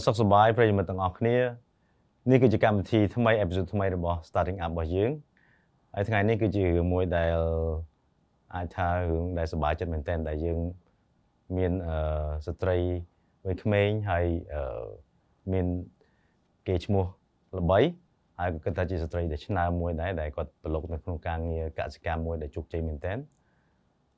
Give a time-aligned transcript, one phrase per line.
[0.00, 1.36] អឺសុខសប្បាយប្រិយមិត្តទាំងអស់គ្នា
[2.30, 5.10] នេះគឺជាកម្មវិធីថ្មីអេពីសូតថ្មីរបស់ Starting Up របស់យើង
[5.94, 7.36] ហើយថ្ងៃនេះគឺជារឿងមួយដែល
[8.54, 10.58] អាចថារឿងដែលសប្បាយចិត្តមែនទែនដែលយើង
[11.56, 11.96] មានអឺ
[12.46, 12.78] ស្ត្រី
[13.44, 14.84] វ័យក្មេងហើយអឺ
[15.52, 15.66] មាន
[16.66, 17.04] គេឈ្មោះ
[17.58, 17.78] ល្បី
[18.38, 23.18] ហើយក៏គិតថាជាស្ត្រីដែលឆ្នើមមួយដែរដែលគាត់ប្រឡូកនៅក្នុងការងារកសិកម្មមួយដែលជោគជ័យមែនទែន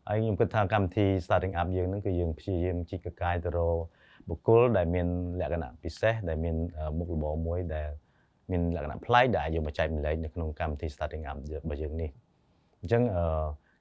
[0.06, 3.78] ហើយខ្ញុំគិតថាកម្មវិធី Starting Up យើងហ្នឹងគឺយើងព្យាយាមជីកកាយទៅរក
[4.28, 5.06] បុគ្គលដែលមាន
[5.40, 6.56] លក្ខណៈពិសេសដែលមាន
[6.98, 7.88] មុខរបរមួយដែល
[8.50, 12.10] មានលក្ខណៈប្លែកដែលអាចយកមកចែកម្លែកនៅក្នុងកម្មវិធី Starting Up របស់យើងនេះ
[12.80, 13.02] អញ្ចឹង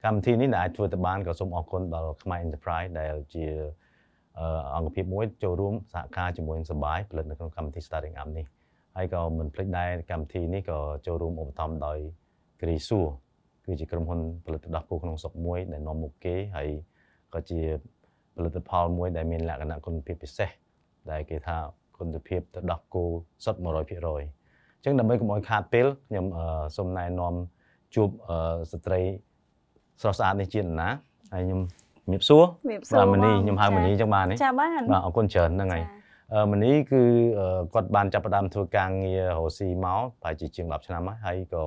[0.04, 3.46] កម្មវិធីនេះដែលអាចធ្វើទៅបានក៏សូមអរគុណដល់ខ្មែរ Enterprise ដែលជា
[4.76, 8.46] អង្គភាពមួយចូលរួមសហការជាមួយនឹងសបាយផលិតនៅក្នុងកម្មវិធី Starting Up នេះ
[8.96, 11.98] ហើយក៏មិនភ្លេចដែរកម្មវិធីនេះក៏ចូលរួមឧបត្ថម្ភដោយ
[12.60, 13.06] Grisur
[13.64, 16.68] គឺជាក្រុមហ៊ុនផលិតទឹកដោះគោក្នុងស្រុកមួយដែលនាំមុខគេហើយ
[17.34, 17.60] ក៏ជា
[18.36, 20.48] ផលិតផលមួយដែលមានលក្ខណៈគុណភាពពិសេស
[21.10, 21.56] ដែលគេថា
[21.98, 23.04] គុណភាពទៅដោះគោ
[23.44, 26.26] សុទ្ធ100%អញ្ចឹងដើម្បីកុំឲ្យខាតពេលខ្ញុំ
[26.76, 27.34] សូមណែនាំ
[27.94, 28.08] ជួប
[28.72, 29.00] ស្ត្រី
[30.00, 30.88] ស្រស់ស្អាតនេះជាណា
[31.32, 31.60] ហើយខ្ញុំ
[32.04, 32.44] ជំរាបសួរ
[32.98, 35.84] បាទមនីខ្ញុំហៅមនីអញ្ចឹងបានទេចាបានបាទអរគុណច្រើនហ្នឹងហើយ
[36.52, 37.02] មនីគឺ
[37.74, 41.64] គាត់បានចាប់ផ្ដើមធ្វើការងាររស់ស៊ីមកប្រហែលជាជាង10ឆ្នាំហើយហើយក៏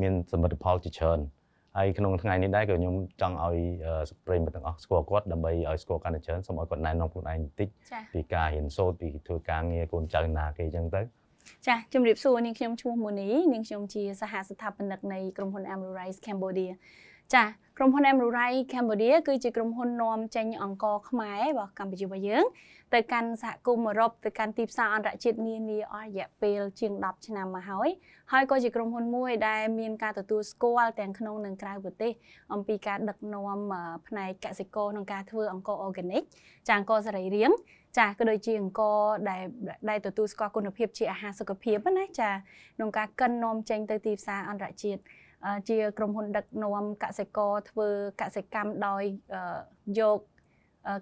[0.00, 1.18] មានសមិទ្ធផលជាច្រើន
[1.78, 3.58] ហើយក្នុងថ្ងៃនេះដែរក៏ខ្ញុំចង់ឲ្យ
[4.26, 7.68] ប្រិយមិត្តទាំងអស់ស្គាល់គាត់ដើម្បីឲ្យស្គាល់កាន់តែច្រើនសូមឲ្យគាត់ណែនាំខ្លួនឯងបន្តិច
[8.14, 11.00] ពីការរៀនសូត្រពីធ្វើការងារកូនចៅណាគេអញ្ចឹងទៅ
[11.66, 16.72] ចាជំរាបសួរនាងខ្ញុំឈ្មោះមូនីនាងខ្ញុំជាសហស្ថាបនិកនៃក្រុមហ៊ុន Amrise Cambodia
[17.34, 17.44] ចា
[17.78, 22.44] ក្រុមហ៊ុន Amrurai Cambodia គឺជាក្រុមហ៊ុននាំចេញអង្គរខ្មែររបស់កម្ពុជារបស់យើង
[22.94, 27.88] ទៅកាន់សហគមន៍អឺរ៉ុបទៅកាន់ទីផ្សារអន្តរជាតិនានាអស់រយៈពេលជាង10ឆ្នាំមកហើយ
[28.32, 32.12] ហើយក៏ជាក្រុមហ៊ុនមួយដែលមានការទទួលស្គាល់ទាំងក្នុងនិងក្រៅប្រទេស
[32.54, 33.58] អំពីការដឹកនាំ
[34.08, 36.22] ផ្នែកកសិករក្នុងការធ្វើអង្គរ organic
[36.68, 37.56] ចាអង្គរសរីរាង្គ
[37.98, 38.98] ចាក៏ដូចជាអង្គរ
[39.30, 39.42] ដែល
[39.88, 42.30] ដែលទទួលស្គាល់គុណភាពជាអាហារសុខភាពណាចា
[42.76, 45.00] ក្នុងការកិននាំចេញទៅទីផ្សារអន្តរជាតិ
[45.68, 47.88] ជាក្រុមហ៊ុនដឹកនាំកសិករធ្វើ
[48.22, 49.02] កសិកម្មដោយ
[50.00, 50.20] យក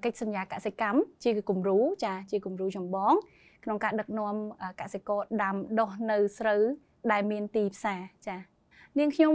[0.04, 3.14] កិច្ចសន្យាកសិកម្មជាគំរូចាជាគំរូចម្បង
[3.64, 4.34] ក្នុងការដឹកនាំ
[4.80, 6.62] កសិករដាំដុះនៅស្រូវ
[7.12, 8.36] ដែលមានទីផ្សារចា
[8.98, 9.34] នាងខ្ញុំ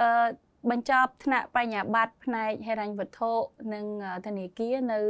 [0.00, 0.28] អឺ
[0.68, 3.32] បញ្ចប់ថ្នាក់បញ្ញាបត្រផ្នែកហិរញ្ញវត្ថុ
[3.74, 3.86] និង
[4.26, 5.00] ធនាគារនៅ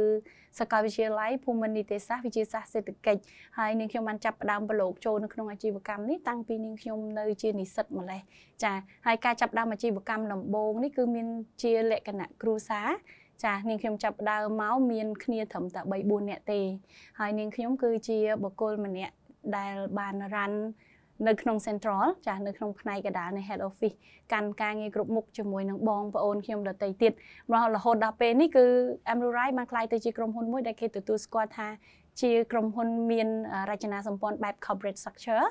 [0.59, 3.21] សាកលវិទ្យាល័យភូមិន្ទនីតិសាស្ត្រវិទ្យាសាស្ត្រសេដ្ឋកិច្ច
[3.57, 8.21] ហើយនាងខ្ញុំបានចាប់ផ្ដើមប្រឡូកចូលនៅក្នុងអាជីវកម្មនេះតាំងពីនាងខ្ញុំនៅជានិស្សិតម្លេះ
[8.63, 8.73] ចា
[9.05, 11.27] ហើយការចាប់ផ្ដើមអាជីវកម្មដំបូងនេះគឺមាន
[11.63, 12.89] ជាលក្ខណៈគ្រួសារ
[13.43, 16.61] ចានាងខ្ញុំចាប់ដើមមកមានគ្នាត្រឹមតែ3 4នាក់ទេ
[17.19, 19.13] ហើយនាងខ្ញុំគឺជាបុគ្គលម្នាក់
[19.57, 20.57] ដែលបានរ៉ាន់
[21.27, 23.95] នៅក្នុង Central ចាស់នៅក្នុងផ្នែកកណ្ដាលនៃ Head Office
[24.33, 27.13] កាន់ការងារគ្រប់មុខជាមួយនឹងបងប្អូនខ្ញុំដទៃទៀត
[27.75, 28.65] រហូតដល់ពេលនេះគឺ
[29.13, 31.67] Amrurai បានក្លាយទៅជាក្រុមហ៊ុនមួយដែលគេទទួលស្គាល់ថា
[32.21, 33.27] ជាក្រុមហ៊ុនមាន
[33.69, 35.45] រចនាសម្ព័ន្ធបែប corporate structure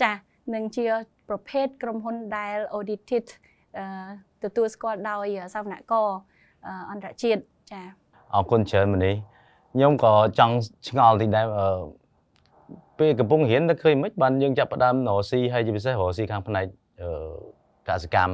[0.00, 0.20] ចាស់
[0.54, 0.86] នឹងជា
[1.28, 3.26] ប្រភេទក្រុមហ៊ុនដែល audited
[4.44, 6.08] ទទួលស្គាល់ដោយសាវនករ
[6.90, 7.40] អន្តរជាតិ
[7.72, 7.86] ចា៎
[8.34, 9.12] អរគុណច្រើនមនី
[9.72, 10.54] ខ្ញុំក៏ចង់
[10.88, 11.46] ឆ្ងល់តិចដែរ
[12.98, 16.64] ពេលកំពុងរៀនទៅឃើញមិនបានយើងចាប់ផ្ដើមរកស៊ីហើយជាពិសេសរកស៊ីខាងផ្នែក
[17.88, 18.32] កសិកម្ម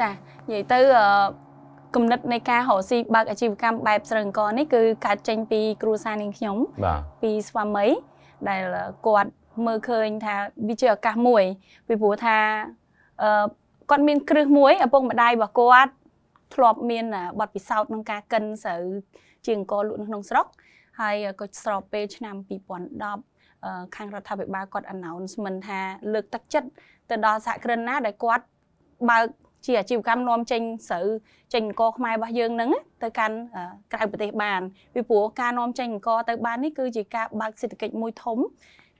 [0.00, 0.78] ចានិយាយទៅ
[1.94, 6.56] គំនិតនៃការរកស៊ីបើកអាជីវកម្មបែបស្រូវអង្គនេះគឺកើតចេញពីគ្រួសារនាងខ្ញុំ
[7.22, 7.86] ពីស្វាមី
[8.48, 8.62] ដែល
[9.06, 9.32] គាត់
[9.66, 10.34] មើលឃើញថា
[10.68, 11.44] វាជាឱកាសមួយ
[11.88, 12.38] ពីព្រោះថា
[13.22, 13.44] អឺ
[13.90, 15.92] គាត់មានគ្រឹះមួយឪពុកម្ដាយរបស់គាត់
[16.54, 17.04] ធ្លាប់មាន
[17.40, 18.82] បទពិសោធន៍ក្នុងការកិនស្រូវ
[19.44, 20.46] ជាអង្គលក់នៅក្នុងស្រុក
[21.00, 23.37] ហើយក៏ស្របពេលឆ្នាំ2010
[23.96, 25.80] ខាងរដ្ឋាភិបាលគាត់ announcement ថា
[26.12, 26.68] លើកទឹកចិត្ត
[27.10, 28.44] ទៅដល់សហគ្រិនណាដែលគាត់
[29.10, 29.26] បើក
[29.66, 31.06] ជាអាជីវកម្មនាំចេញស្រូវ
[31.54, 32.70] ចេញអង្គខ្មែររបស់យើងហ្នឹង
[33.02, 33.36] ទៅកាន់
[33.92, 34.60] ក្រៅប្រទេសបាន
[34.94, 38.38] ពីព្រោះការនាំចេញអង្គទៅបាននេះគឺជាការបើកសេដ្ឋកិច្ចមួយធំ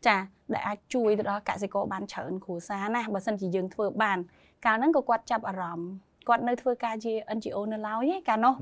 [0.06, 0.16] ចា
[0.52, 4.18] ដែលអាចជួយទៅដល់កសិករបានច្រើនគ្រួសារណាបើសិនជាយើងធ្វើបាន
[4.66, 5.90] កាលហ្នឹងក៏គាត់ចាប់អារម្មណ៍
[6.28, 8.54] គាត់នៅធ្វើការជា NGO នៅឡើយឯកាលនោះ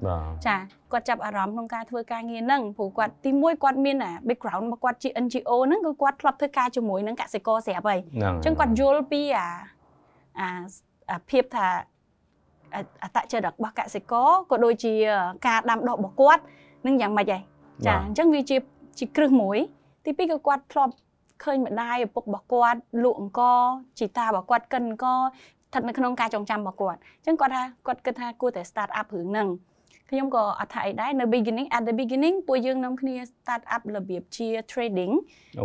[0.47, 0.57] ចា
[0.93, 8.01] គាត់ចាប់អារម្មណ៍ក្នុងការធ្វើការងារហ្នឹងព្រោះគាត់ទីមួយគាត់មានអា background របស់គាត់ជា NGO ហ្នឹងគឺគាត់ធ្លាប់ធ្វើការជាមួយនឹងកសិករស្រាប់ហើយ
[8.37, 9.47] អញ្ចឹងគាត់យល់ពីអា
[11.11, 11.67] អាភាពថា
[13.03, 14.95] អតចរិតរបស់កសិករក៏ដូចជា
[15.47, 16.43] ការដាំដុះរបស់គាត់
[16.87, 17.43] នឹងយ៉ាងម៉េចហើយ
[17.87, 18.57] ចាអញ្ចឹងវាជា
[18.99, 19.59] ជាគ្រឹះមួយ
[20.07, 20.93] ទីពីរគឺគាត់ធ្លាប់
[21.45, 23.41] ឃើញម្ដាយឪពុករបស់គាត់លក់អង្គ
[23.99, 25.07] ជីតារបស់គាត់កិនអង្គ
[25.76, 29.49] ស្ថិតនៅក្នុងការចងចាំរបស់គាត់អញ្ចឹងគាត់ថាគាត់គិតថាគួរតែ start up រឿងហ្នឹង
[30.11, 35.12] ខ្ញុំក៏អត់ថាអីដែរនៅ beginning at the beginning ពួកយើងនាំគ្នា start up របៀបជា trading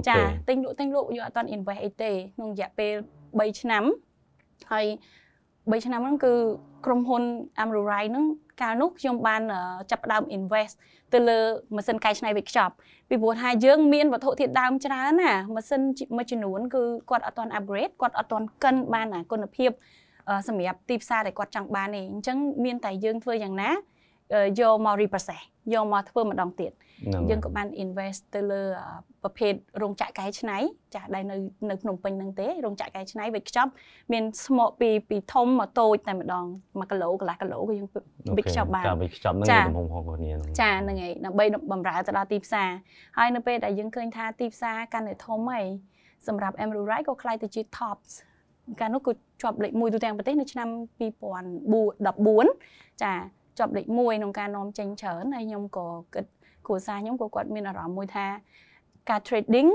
[0.08, 0.18] ចា
[0.50, 2.94] ទិញលក់ទិញលក់យើងអត់ទាន់ invest អីទេក្នុងរយៈពេល
[3.28, 3.84] 3ឆ្នាំ
[4.72, 4.86] ហើយ
[5.72, 6.34] 3ឆ្នាំហ្នឹងគឺ
[6.86, 7.24] ក្រុមហ៊ុន
[7.64, 8.26] Amrurai ហ្នឹង
[8.62, 9.62] កាលនោះខ្ញុំបានអឺ
[9.92, 10.74] ចាប់ផ្ដើម invest
[11.14, 11.40] ទៅលើ
[11.76, 12.74] ម៉ាស៊ីនកែច្នៃវេចខ្ចប់
[13.10, 15.82] ពីព្រោះថាយើងមានវត្ថុធាតុដើមច្រើនណាម៉ាស៊ីន
[16.16, 19.82] មួយចំនួនគឺគាត់អត់ទាន់ upgrade គាត់អត់ទាន់កិនបានអាគុណភាពអឺ
[20.48, 23.70] សម្រាប់ទីផ្សារដែលគាត់ចង់បានទេអញ្ចឹងមានតែយើងធ្វើយ៉ាងណា
[24.34, 25.42] អឺយកមក reprocess
[25.74, 26.72] យកមកធ្វើម្ដងទៀត
[27.06, 30.58] ហ្នឹងយើងក៏បាន invest ទៅលើអឺប្រភេទរោងចក្រកែច្នៃ
[30.94, 31.36] ចាស់ដែលនៅ
[31.70, 33.72] នៅភ្នំពេញហ្នឹងទេរោងចក្រកែច្នៃវេចខ្ចប់
[34.12, 37.88] មានស្មុកពីពីធំមកតូចតែម្ដង1គីឡូកន្លះគីឡូក៏យើង
[38.30, 42.70] អូវេចខ្ចប់បានការវេចខ្ចប់ហ្នឹងចាមានទំហំខុសៗគ្នាហ្នឹងចាហ្នឹងហើយដើម្បីបំរើទៅដល់ទីផ្សារ
[43.18, 45.66] ហើយនៅពេលដែលយើងឃើញថាទីផ្សារកាន់តែធំហើយ
[46.28, 48.12] សម្រាប់ Emerald Right ក៏ខ្លាយទៅជា tops
[48.80, 49.12] កាលនោះគឺ
[49.42, 50.68] ជាប់លេខ1ទូទាំងប្រទេសនៅឆ្នាំ
[51.00, 53.14] 2014ចា
[53.58, 56.26] ជាប់លេខ1ក្នុងការនាំចេញច្រើនហើយខ្ញុំក៏គិត
[56.66, 58.26] គ្រួសារខ្ញុំក៏គាត់មានអារម្មណ៍មួយថា
[59.10, 59.70] ការ trading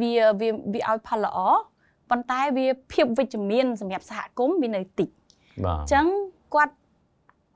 [0.00, 1.38] វាវាវាឲ្យផលល្អ
[2.10, 5.08] ប៉ុន្តែវាភាពវិជ្ជមានសម្រាប់សហគមន៍វានៅតិច
[5.64, 6.06] បាទអញ្ចឹង
[6.54, 6.74] គាត់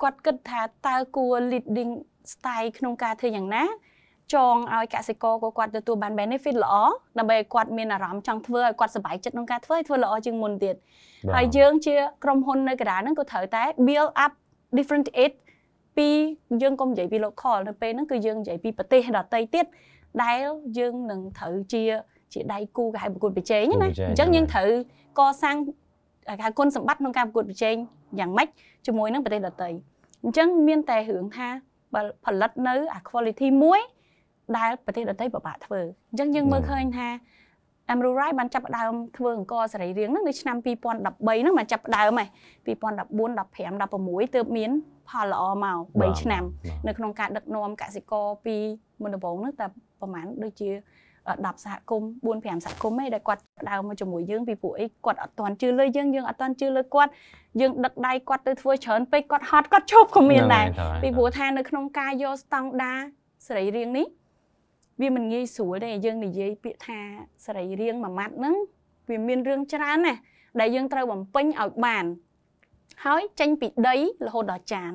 [0.02, 1.92] គាត់គិតថាតើគួរ leading
[2.32, 3.62] style ក្នុងការធ្វើយ៉ាងណា
[4.34, 6.74] ចងឲ្យកសិករក៏គាត់ទទួលបាន benefit ល្អ
[7.18, 11.94] ដើម្បីឲ្យគាត់មានអារម្មណ៍ចង់ធ្វើឲ្យគាត់សប្បាយចិត្តក្នុងការធ្វើឲ្យធ្វើល្អជាងមុនទៀតបាទហើយយើងជា
[12.24, 14.32] ក្រុមហ៊ុននៅកណ្ដាលហ្នឹងក៏ត្រូវតែ build up
[14.78, 15.32] different aid
[15.96, 16.08] ពី
[16.62, 19.66] យើងកុំនិយាយពី local នៅពេលហ្នឹងគឺយើងនិយាយពីប្រទេសដទៃទៀត
[20.22, 20.38] ដែល
[20.78, 21.82] យើងនឹងត្រូវជា
[22.32, 24.68] ជាដៃគូគេហៅប្រកួតប្រជែងណាអញ្ចឹងយើងត្រូវ
[25.18, 25.56] កសាង
[26.28, 27.76] គេហៅគុណសម្បត្តិក្នុងការប្រកួតប្រជែង
[28.20, 28.48] យ៉ាងម៉េច
[28.86, 29.68] ជាមួយនឹងប្រទេសដទៃ
[30.22, 31.48] អញ្ចឹងមានតែរឿងថា
[31.94, 33.80] បើផលិតនៅអា quality មួយ
[34.58, 35.80] ដែលប្រទេសដទៃពិបាកធ្វើ
[36.10, 37.08] អញ្ចឹងយើងមើលឃើញថា
[37.92, 42.28] Emerald Rice បានចាប់ផ្ដើមធ្វើអង្គសរីរាង្គហ្នឹងនៅឆ្នាំ2013ហ្នឹងបានចាប់ផ្ដើមហើយ
[42.66, 44.70] 2014 15 16ទើបមាន
[45.08, 48.56] ផលល្អមកបាទ3ឆ្នាំបាទនៅក្នុងការដឹកនាំកសិករពី
[49.02, 49.66] មុនដំបូងហ្នឹងតែ
[50.00, 50.70] ប្រហែលដូចជា
[51.20, 57.10] 10សហគមន៍4 5សហគមន៍ឯងដែលគាត់ផ្ដើមមកជាមួយយើងពីពួកអីគាត់អត់ទាន់ជឿលើយើងយើងអត់ទាន់ជឿលើគាត់
[57.60, 62.92] យើងដឹកដៃគាត់ទៅធ្វើច្រើនពេកគាត់ហត់គាត់ឈប់ក៏មានដែរហ្នឹងហើយពីព្រោះថានៅក្នុងការយកស្តង់ដា
[63.46, 64.06] សរីរាង្គនេះ
[65.00, 66.98] វាមិនងាយស្រួលទេយើងនិយាយពាក្យថា
[67.44, 68.54] សរីរាង្គមួយម៉ាត់ហ្នឹង
[69.08, 70.20] វាមានរឿងច្រើនណាស់
[70.60, 72.04] ដែលយើងត្រូវបំពេញឲ្យបាន
[73.04, 74.90] ហើយចេញពីដីរហូតដល់ចាន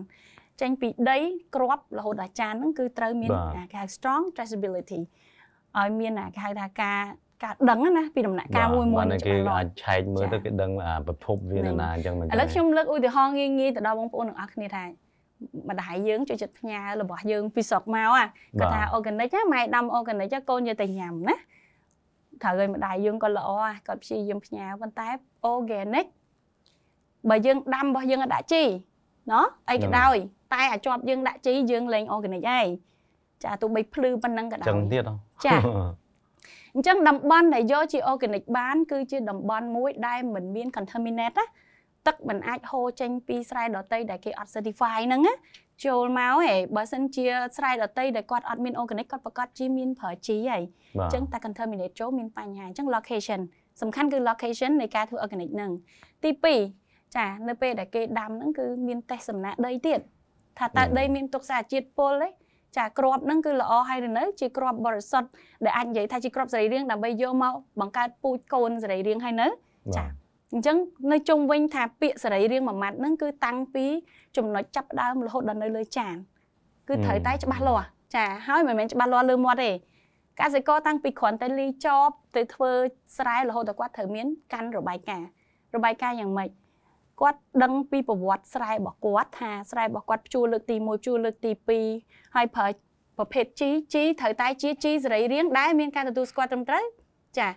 [0.61, 1.17] ចេញពីដី
[1.55, 5.01] ក្របរហូតដល់ចានហ្នឹងគឺត្រូវមានបាទអាគេហៅ strong traceability
[5.79, 7.01] ឲ្យមានអាគេហៅថាការ
[7.43, 14.83] ការដឹងណាពីដំណាក់កាលមួយមួយបាទនឹងគេច្បាស់លាអាចស់ឆែកមើលចាទៅគេដឹងអាប្រភពវាហ្នឹងនៅណាអញ្ចឹងមែនឥឡូវខ្ញុំលើកឧទាហរណ៍ងាយងាយៗទៅដល់បងប្អូនទាំងអស់គ្នាថា
[15.69, 18.25] ម្ដាយយើងចូលចិត្តផ្ញើរបស់យើងពីស្រុកមកអា
[18.59, 21.35] គាត់ថា organic ណាម៉ែដាំ organic ណាកូនយកទៅញ៉ាំណា
[22.43, 25.07] ត្រូវឲ្យម្ដាយយើងក៏ល្អអាគាត់ព្យាយាមផ្ញើប៉ុន្តែ
[25.53, 26.07] organic
[27.29, 28.63] បើយើងដាំរបស់យើងអត់ដាក់ជី
[29.31, 30.15] ណោះអីក៏ដោយ
[30.53, 32.67] តែអាចប់យើងដាក់ជីយើងលេង organic ហើយ
[33.43, 35.15] ចាទោះបីភ្លឺប៉ុណ្ណឹងក៏អដោយញ្ចឹងទៀតហ៎
[35.45, 35.55] ចា
[36.73, 41.45] អញ្ចឹងតំបន់ដែលយកជា organic បានគឺជាតំបន់មួយដែលមិនមាន contaminate ណា
[42.07, 45.33] ទឹកមិនអាចហូរចេញពីស្រែដតីដែលគេអត់ certify ហ្នឹងណា
[45.85, 47.25] ចូលមកហ៎បើសិនជា
[47.57, 50.63] ស្រែដតីដែលគាត់អត់មាន organic គាត់ប្រកាសជាមានប្រើជីហើយ
[50.99, 53.39] បាអទញ្ចឹងតែ contaminate ចូលមានបញ្ហាអញ្ចឹង location
[53.81, 55.71] សំខាន់គឺ location នៃការធ្វើ organic ហ្នឹង
[56.23, 56.31] ទី
[56.73, 59.99] 2ចានៅពេលដែលគេដាំហ្នឹងគឺមានតេស្តសំណាក់ដីទៀត
[60.59, 62.29] ថាតើដីមានទុកសារជាតិពុលទេ
[62.77, 65.29] ចាក្របហ្នឹងគឺល្អហើយឬនៅជាក្រប បរិសុទ្ធ
[65.65, 69.47] ដែលអាចនិយាយថាជាក្របសរីរាង្គដើម្បីយកមកបង្កើតពូជកូនសរីរាង្គហើយនៅ
[69.97, 70.77] ចាបាទ អញ្ចឹង
[71.11, 73.85] នៅជុំវិញថាពាក្យសរីរាង្គមួយម៉ាត់ហ្នឹងគឺតាំងពី
[74.37, 76.15] ចំណុចចាប់ផ្ដើមរហូតដល់នៅលើចាន
[76.87, 79.71] គឺត្រូវតែច្បាស់លាស់ចាហើយមិនមែនច្បាស់លាស់លើមាត់ទេ
[80.39, 82.71] កសិករតាំងពីគ្រាន់តែលីចប់ទៅធ្វើ
[83.17, 85.29] ស្រែរហូតដល់គាត់ត្រូវមានកាន់របាយការណ៍
[85.75, 86.49] របាយការណ៍យ៉ាងម៉េច
[87.21, 91.51] គាត់ដឹងពីប្រវត្តិស្រែរបស់គាត់ថាស្រែរបស់គាត់ភ្ជួរលើកទី1ភ្ជួរលើកទី
[91.93, 92.67] 2ហើយប្រើ
[93.17, 96.83] ប្រភេទជីជីត្រូវតែជាជីសរីរាង្គដែលមានការទទួលស្គាល់ត្រឹមត្រូវ
[97.37, 97.47] ចា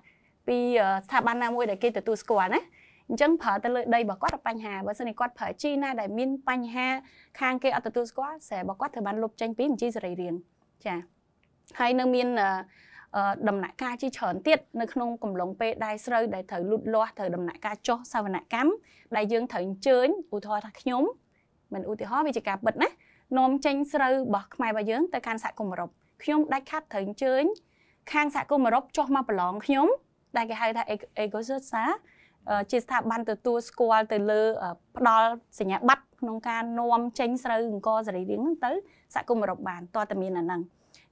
[0.48, 2.60] ពីអឺស្ថាប័នណាមួយដែលគេទទួលស្គាល់ណា
[3.08, 6.86] អញ្ចឹងប្រើទៅលើដីរបស់គាត់អត់បញ្ហាបើសិនជាគាត់ប្រើជីណាដែលមានបញ្ហា
[7.40, 10.40] ខាងគេអត់ទទួលស្គាល់ស្រែរបស់គាត់ត្រូវបានលុបចេញពីបញ្ជីសរីរាង្គ
[10.86, 10.94] ចា
[11.78, 12.50] ហើយនៅមានអឺ
[13.16, 18.70] អឺដំណាក់កាលជីច្រើនទៀតនៅក្នុងកំឡុងពេលដែលស្រូវដែលត្រូវលូតលាស់ត្រូវដំណាក់កាលចុះសវនកម្ម
[19.16, 21.02] ដែលយើងត្រូវអញ្ជើញឧទាហរណ៍ថាខ្ញុំ
[21.74, 22.88] មិនឧទាហរណ៍វាជាការពិតណា
[23.38, 25.90] នាំចេញស្រូវរបស់ខ្មែររបស់យើងទៅកាន់សហគមន៍អឺរ៉ុប
[26.22, 27.44] ខ្ញុំដាច់ខាត់ត្រូវអញ្ជើញ
[28.12, 29.86] ខាងសហគមន៍អឺរ៉ុបចុះមកប្រឡងខ្ញុំ
[30.36, 30.82] ដែលគេហៅថា
[31.24, 32.17] Ecosa អឺ
[32.70, 35.28] ជាស្ថាប័នទទួលស្គាល់ទៅលើអឺផ្ដល់
[35.58, 38.70] សញ្ញាបត្រក្នុងការនាំចេញស្រូវអង្គសរីរាង្គហ្នឹងទៅ
[39.14, 40.60] សហគមន៍អឺរ៉ុបបានតើតើមានអាហ្នឹង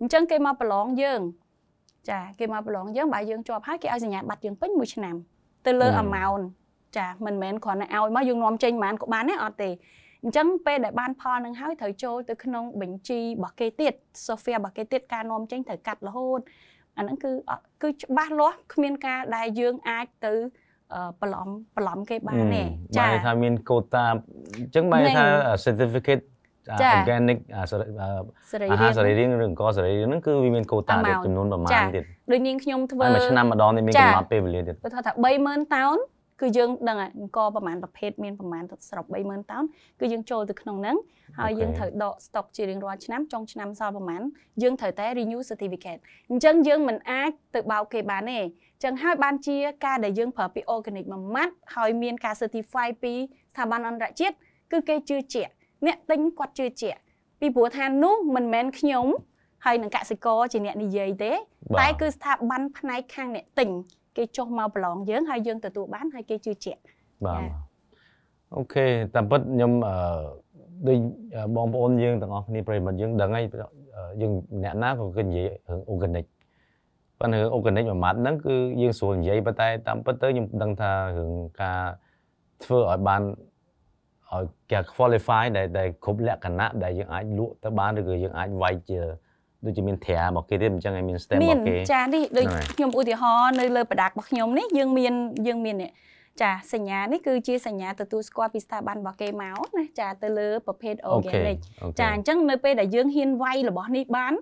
[0.01, 1.21] អញ្ចឹងគេមកប្រឡងយើង
[2.11, 5.17] ចាគេមកប្រឡងយើងបើយើងជាប់ហើយគេឲ្យសញ្ញាបត្រយើងពេញមួយឆ្នាំ
[5.67, 6.45] ទៅលើហឹម amount
[6.99, 9.71] ចាមិនមែនគ្រាន់តែឲ្យមកយើងនាំចេញបានក៏បានដែរអត់ទេ
[10.23, 13.93] អញ្ចឹងពេលដែលបានផលនឹងហើយត្រូវចូលទៅក្នុងបញ្ជីរបស់គេទៀត
[14.27, 16.41] software របស់គេទៀតការនាំចេញត្រូវកាត់រហូត
[16.99, 20.66] អាហ្នឹងគឺអត់គឺច្បាស់លាស់គ្មានការដែលយើងអាចទៅអឺ
[21.21, 22.63] បន្លំបន្លំគេបានទេ
[22.99, 24.05] ចាចាថាមានកូតា
[24.57, 25.25] អញ្ចឹងបែរថា
[25.65, 26.25] certificate
[26.73, 28.09] អាចា organic អាសរីអា
[28.51, 35.13] សរីអាហារារសរីរាង្គឬអង្គសរីរាង្គហ្នឹងគឺវាមានកូតាទៀត Amount ចំនួនប្រមាចាណទៀតដូចនាងខ្ញុំធ្វើហើយមួយឆ្នាំម្ដងនេះមានចាកំណត់ពេលវេលាទៀតគឺថាថា
[35.45, 35.99] 30000តោន
[36.41, 39.65] គឺយើងដឹងហើយអង្គប្រហែលប្រភេទមានប្រហែលទៅសរុប30000តោន
[40.01, 40.97] គឺយើងចូលទៅក្នុងហ្នឹង
[41.39, 44.23] ហើយយើងត្រូវដក stock ជារៀងរាល់ឆ្នាំចុងឆ្នាំសល់ប្រហែល
[44.63, 46.01] យើងត្រូវតែ renew certificate
[46.31, 53.13] អញ្ចឹងយើងមិនអាចទៅបោកគេបានទេអញ្ចឹងហើយបានជាការដែលយើងប្រើពី organic មួយម៉ាត់ហើយមានការ certify ពី
[53.53, 54.35] ស្ថាប័នអន្តរជាតិ
[54.73, 55.53] គឺគេជឿជាក់
[55.87, 57.01] អ្នកទិញគាត់ជឿជាក់
[57.41, 59.07] ពីព្រោះថានោះមិនមែនខ្ញុំ
[59.65, 61.33] ហើយនឹងកសិករជាអ្នកនិយាយទេ
[61.77, 63.69] បាទតែគឺស្ថាប័នផ្នែកខាងអ្នកទិញ
[64.17, 66.81] គេចុះមកប្រឡងយើងហើយយើងទទួលបានហើយគេជឿជាក់
[67.27, 67.67] បាទចា
[68.57, 69.97] អូខេតាមពិតខ្ញុំអឺ
[70.89, 70.99] ដូច
[71.57, 73.45] បងប្អូនយើងទាំងអស់គ្នាប្រិយមិត្តយើងដឹងហើយ
[73.97, 76.27] អឺយើងអ្នកណាក៏គេនិយាយរឿង organic
[77.21, 81.33] ប៉ុន្តែរឿង organic មួយម៉ាត់ហ្នឹងគឺយើងស្រួលនិយាយប៉ុន្តែតាមពិតទៅខ្ញុំដឹងថារឿង
[81.63, 81.81] ការ
[82.65, 83.23] ធ្វើឲ្យបាន
[84.33, 89.01] ឲ្យគេ qualify ដែលដែលគ្រប់លក្ខណៈដែលយើងអាចលក់ទៅបានឬក៏យើងអាចវាយជា
[89.65, 95.13] ដូចជាមានត្រារបស់គេទៀតអញ្ចឹងឲ្យមាន stem មារនរបស់គេចានេះដូចហ្នឹងហើយខ្ញុំឧទាហរណ៍នៅលើប្រដាករបស់ខ្ញុំនេះយើងមាន
[95.47, 95.91] យើងមាននេះ
[96.43, 104.35] ចាសញ្ញានេះគឺជាសញ្ញាទទួលស្គាល់ពីស្ថាប័នរបស់គេមកណាចាទៅលើប្រភេទអូខេ organic អូខេចាអញ្ចឹងនៅពេលដែលយើងហ៊ានវាយរបស់នេះបាន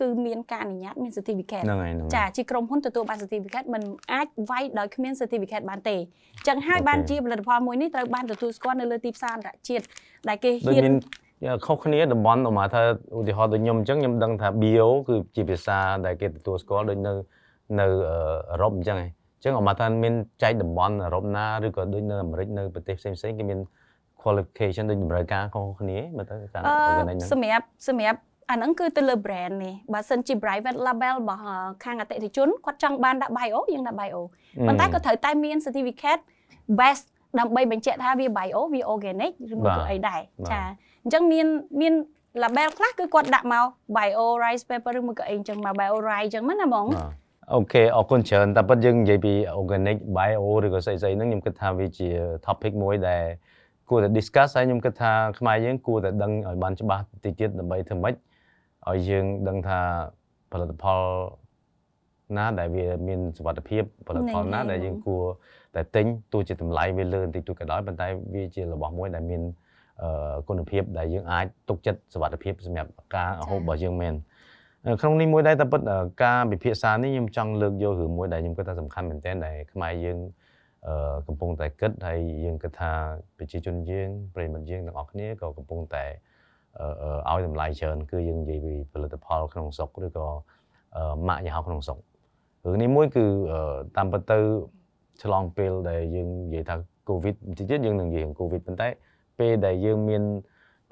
[0.00, 3.82] គឺមានការអនុញ្ញាតមាន certificate ហ្នឹងហើយហ្នឹងហើយចាជាក្រុមហ៊ុនទទួលបាន certificate មិន
[4.12, 9.84] អាចវាយដោយគ្មាន certificate បានទេអញ្ចឹងហើយ okay បានជាផលិតផលមួយនេះត្រូវបានទទួលស្គាល់នៅលើទីផ្សារអន្តរជាតិ
[10.28, 10.94] ដែលគេដូចហ៊ានមាន
[11.66, 12.80] ខុសគ្នាតំបន់ឧមាថា
[13.18, 17.12] ឧទាហរណ៍ដូចខ្ញុំអញ្ចឹងខ្ញុំដឹងថា bio គឺជាភាសាដែលគេទទួលស្គាល់ដូចនៅ
[17.80, 18.16] នៅអឺ
[18.50, 23.60] អឺរ៉ុបអញ្ចឹងឯងអញ្ចឹងឧមាថាមានចែកតំបន់អឺរ៉ុបណាឬក៏ដូចនៅអាមេរិកនៅប្រទេសផ្សេងផ្សេងៗគេមាន
[24.22, 28.18] qualification ដូចតម្រូវការខុសគ្នាមើលទៅការអឺ organic ហ្នឹងសម្រាប់សម្រាប់
[28.50, 34.18] អាហ្នឹងគឺទៅលើ brand នេះបើសិនជា private label របស់អឺខាងអតិថិជនគាត់ចង់បានដាក់ bio យើងដាក់ bio
[34.66, 36.22] ប៉ុន្តែក៏ត្រូវតែមាន certificate
[36.80, 37.04] best
[37.38, 40.60] ដើម្បីបញ្ជាក់ថាវា bio វា organic ឬមួយបាទក៏អីដែរបាទចា
[41.02, 41.46] អញ្ចឹងមាន
[41.80, 41.94] មាន
[42.42, 47.24] label ខ្លះគឺគាត់ដាក់មក bio rice paper ឬមួយក៏អីអញ្ចឹងមក bio rice អញ្ចឹងណាបងបាទ
[47.54, 52.08] អូខេអរគុណច្រើនតែពិតយើងនិយាយពី organic bio ឬក៏ស្អីស្អីហ្នឹងខ្ញុំគិតថាវាជា
[52.46, 53.22] topic មួយដែល
[53.90, 58.14] គួរតែ discuss ហើយខ្ញុំគិតថាខ្មែរយើងគួរតែដឹងឲ្យបានច្បាស់តិចទៀតដើម្បីធ្វើម៉េច
[58.90, 59.80] ឲ្យយើងដឹងថា
[60.52, 61.02] ផលិតផល
[62.36, 65.24] ណាដែលវាមានសុវត្ថិភាពផលិតផលណាហ្នឹងហើយដែលយើងគួរ
[65.74, 69.42] តែទិញទោះជាតម្លៃវាលើបន្តិចតួចក៏ដោយប៉ុន្តែវាជារបស់មួយដែលមាន
[70.02, 74.14] អឺគុណភាពដែលយើងអាចទុកចិត្តសុវត្ថិភាពសម្រាប់ការហូបរបស់យើងមែន
[74.86, 80.18] អឺក្នុងនេះមួយដែរតែពិតអឺការពិភាក្សានេះខ្ញុំចង់លើកយករឿងមួយដែលខ្ញុំគិតថាសំខាន់មែនទែនដែលខ្មែរយើង
[80.86, 82.92] អឺកំពុងតែគិតហើយយើងគិតថា
[83.36, 86.23] ប្រជាជនយើងប្រិយមិត្តយើងទាំងអស់គ្នាក៏កំពុងតែអឺអឺ
[87.30, 90.26] ឲ្យតម្លៃច្រើនគឺយើងនិយាយពីផលិតផលក្នុងស្រុកឬក៏
[90.96, 91.98] អឺម៉ាកយីហោក្នុងស្រុក
[92.64, 93.60] រឿងនេះមួយគឺអឺ
[93.96, 94.38] តាមពិតទៅ
[95.22, 96.76] ឆ្លងពេលដែលយើងនិយាយថា
[97.08, 98.88] COVID បន្តិចទៀតយើងនឹងនិយាយរឿង COVID ប៉ុន្តែ
[99.38, 100.22] ពេលដែលយើងមាន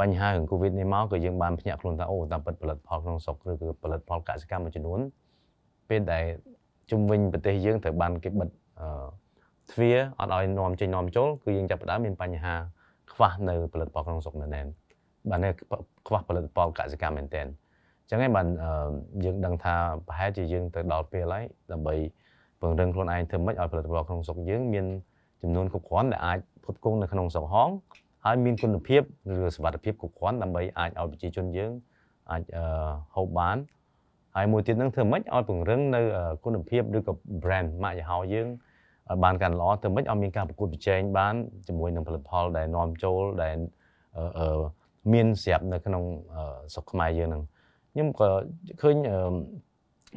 [0.00, 5.00] បញ្ហារឿង Covid នេះមកក៏យើងបានភ្ញាក់ខ្លួនថាអូតាមពិតផលិតផលក្នុងស្រុកឬក៏ផលិតផលកសិកម្មមួយចំនួន
[5.88, 6.24] ពេលដែល
[6.90, 8.48] ជំវិញប្រទេសយើងត្រូវបានគេបិទ
[8.80, 8.86] អឺ
[9.72, 12.54] ទ្វារអត់ឲ្យនាំចេញនាំចូលគឺយើងចាប់ផ្ដើមមានបញ្ហា
[13.12, 14.66] ខ្វះនៅផលិតផលក្នុងស្រុកមែនទែន
[15.30, 15.48] បាទនៅ
[16.06, 18.90] ខ្វះផលិតផលកសិកម្មមែនទែនអញ្ចឹងហើយបានអឺ
[19.24, 19.74] យើងដឹងថា
[20.06, 21.94] ប្រហែលជាយើងទៅដល់ពេលហើយដើម្បី
[22.60, 24.86] ពង្រឹងខ្លួនឯងធ្វើម៉េចឲ្យផលិតផលក្នុងស្រុកយើងមាន
[25.42, 27.70] ចំនួនគ្រប់គ្រាន់ដែលអាចផ្គត់ផ្គង់នៅក្នុងស្រុកហង
[28.24, 29.02] ហើយមានគុណភាព
[29.32, 31.72] ឬសុវត្ថិភាពគ្រប់គ្រាន់ដើម្បីអាចឲ្យប្រជាជនយើង
[32.30, 32.64] អាចអឺ
[33.16, 33.56] ហូបបាន
[34.36, 37.12] ហើយមួយទៀតហ្នឹងធ្វើម៉េចឲ្យពង្រឹងនៅអឺគុណភាពឬក៏
[37.42, 38.46] brand ម៉ាកយីហោយើង
[39.10, 41.34] ឲ្យបានកាន់ល្អធ្វើម៉េចឲ្យមានការប្រកួតប្រជែងបាន
[41.68, 43.56] ជាមួយនឹងផលិតផលដែលនាំចូលដែល
[44.16, 44.62] អឺអឺ
[45.12, 46.02] មានស្រាប់នៅក្នុង
[46.34, 46.42] អឺ
[46.74, 47.42] ស្រុកខ្មែរយើងហ្នឹង
[47.92, 48.28] ខ្ញុំក៏
[48.82, 49.18] ឃើញអឺ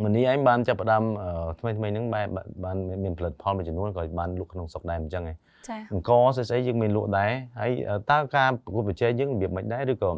[0.03, 2.27] មនីឯងបានចាប់ផ្ដើមអឺថ្មីថ្មីហ្នឹងបែប
[2.65, 5.35] បានមានផលិតផលមួយចំនួនក៏បានលក់ក្នុងស្រុកដែរអញ្ចឹងឯង
[5.69, 7.71] ចាអង្គស្អីស្អីយើងមានលក់ដែរហើយ
[8.11, 10.11] តើការប្រកួតប្រជែងយើងរបៀបម៉េចដែរឬក៏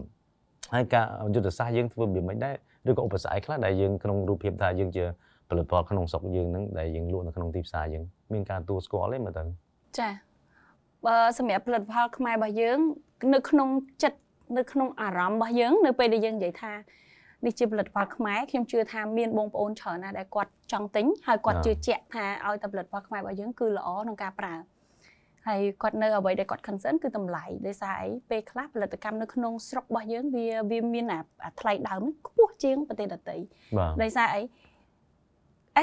[0.73, 2.55] ហើយការយុទ្ធសាស្ត្រយើងធ្វើរបៀបម៉េចដែរ
[2.89, 5.03] ឬក៏ឧបសគ្គអីខ្លះដែលយើងក្នុងរូបភាពថាយើងជា
[5.49, 9.43] ផលិតផលក្នុងស្រុកយើងហ្នឹងដែលយើងលក់នៅក្នុងទីផ្សារយើងមានការទទួលស្គាល់ទេមើលទៅ
[9.99, 10.09] ចា
[11.05, 12.77] បើសម្រាប់ផលិតផលខ្មែររបស់យើង
[13.33, 13.69] នៅក្នុង
[14.03, 14.17] ចិត្ត
[14.55, 16.73] នៅក្នុងអារម្មណ៍របស់យើងនៅពេលដែលយើងនិយាយថា
[17.45, 24.55] នេះជាផលិតផលខ្មែរខ្ញុំជឿថាមានបងប្អូនច្រើនណាស់ដែលគាត់ចង់ទិញហើយគាត់អ่าជឿជាក់ថាឲ្យតែផលិតផលខ្មែររបស់យើងគឺល្អក្នុងការប្រើ
[25.47, 33.37] ហើយគាត់នៅអ្វីដែលគាត់ concern គឺតម្លៃដោយសារអីពេលខ្លះផលិតកម្មនៅក្នុងស្រុករបស់យើងវាវាមានអាអាថ្លៃដើមខ្ពស់ជាងប្រទេសដទៃ
[33.77, 34.41] បាទដោយសារអី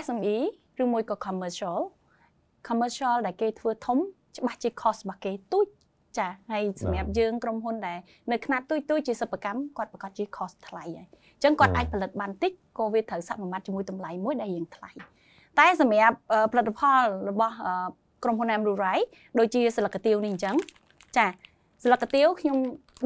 [0.04, 0.37] SME
[0.83, 1.78] ឬមួយក៏ commercial
[2.68, 3.99] commercial ដែលគេធ្វើធំ
[4.38, 5.66] ច្បាស់ជា cost របស់គេទូច
[6.18, 7.99] ចាហើយសម្រាប់យើងក្រុមហ៊ុនដែល
[8.33, 14.90] នៅខ្នាតទូចទូចជាសិប្បកម្មគាត់ប្រកាសជា cost ថ្លៃហើយអញ្ចឹងគាត់អាចផលិតបានតិចក៏វាត្រូវសមាមាត្រជាមួយតម្លៃមួយដែលយើងថ្លៃ
[15.59, 17.73] តែសម្រាប់អឺផលិតផលរបស់អឺ
[18.25, 19.00] ក្រុមហ៊ុន Amru Rai
[19.38, 20.56] ដូចជាសិលកទៀវនេះអញ្ចឹង
[21.16, 21.26] ចា
[21.85, 22.56] សិលកទៀវខ្ញុំ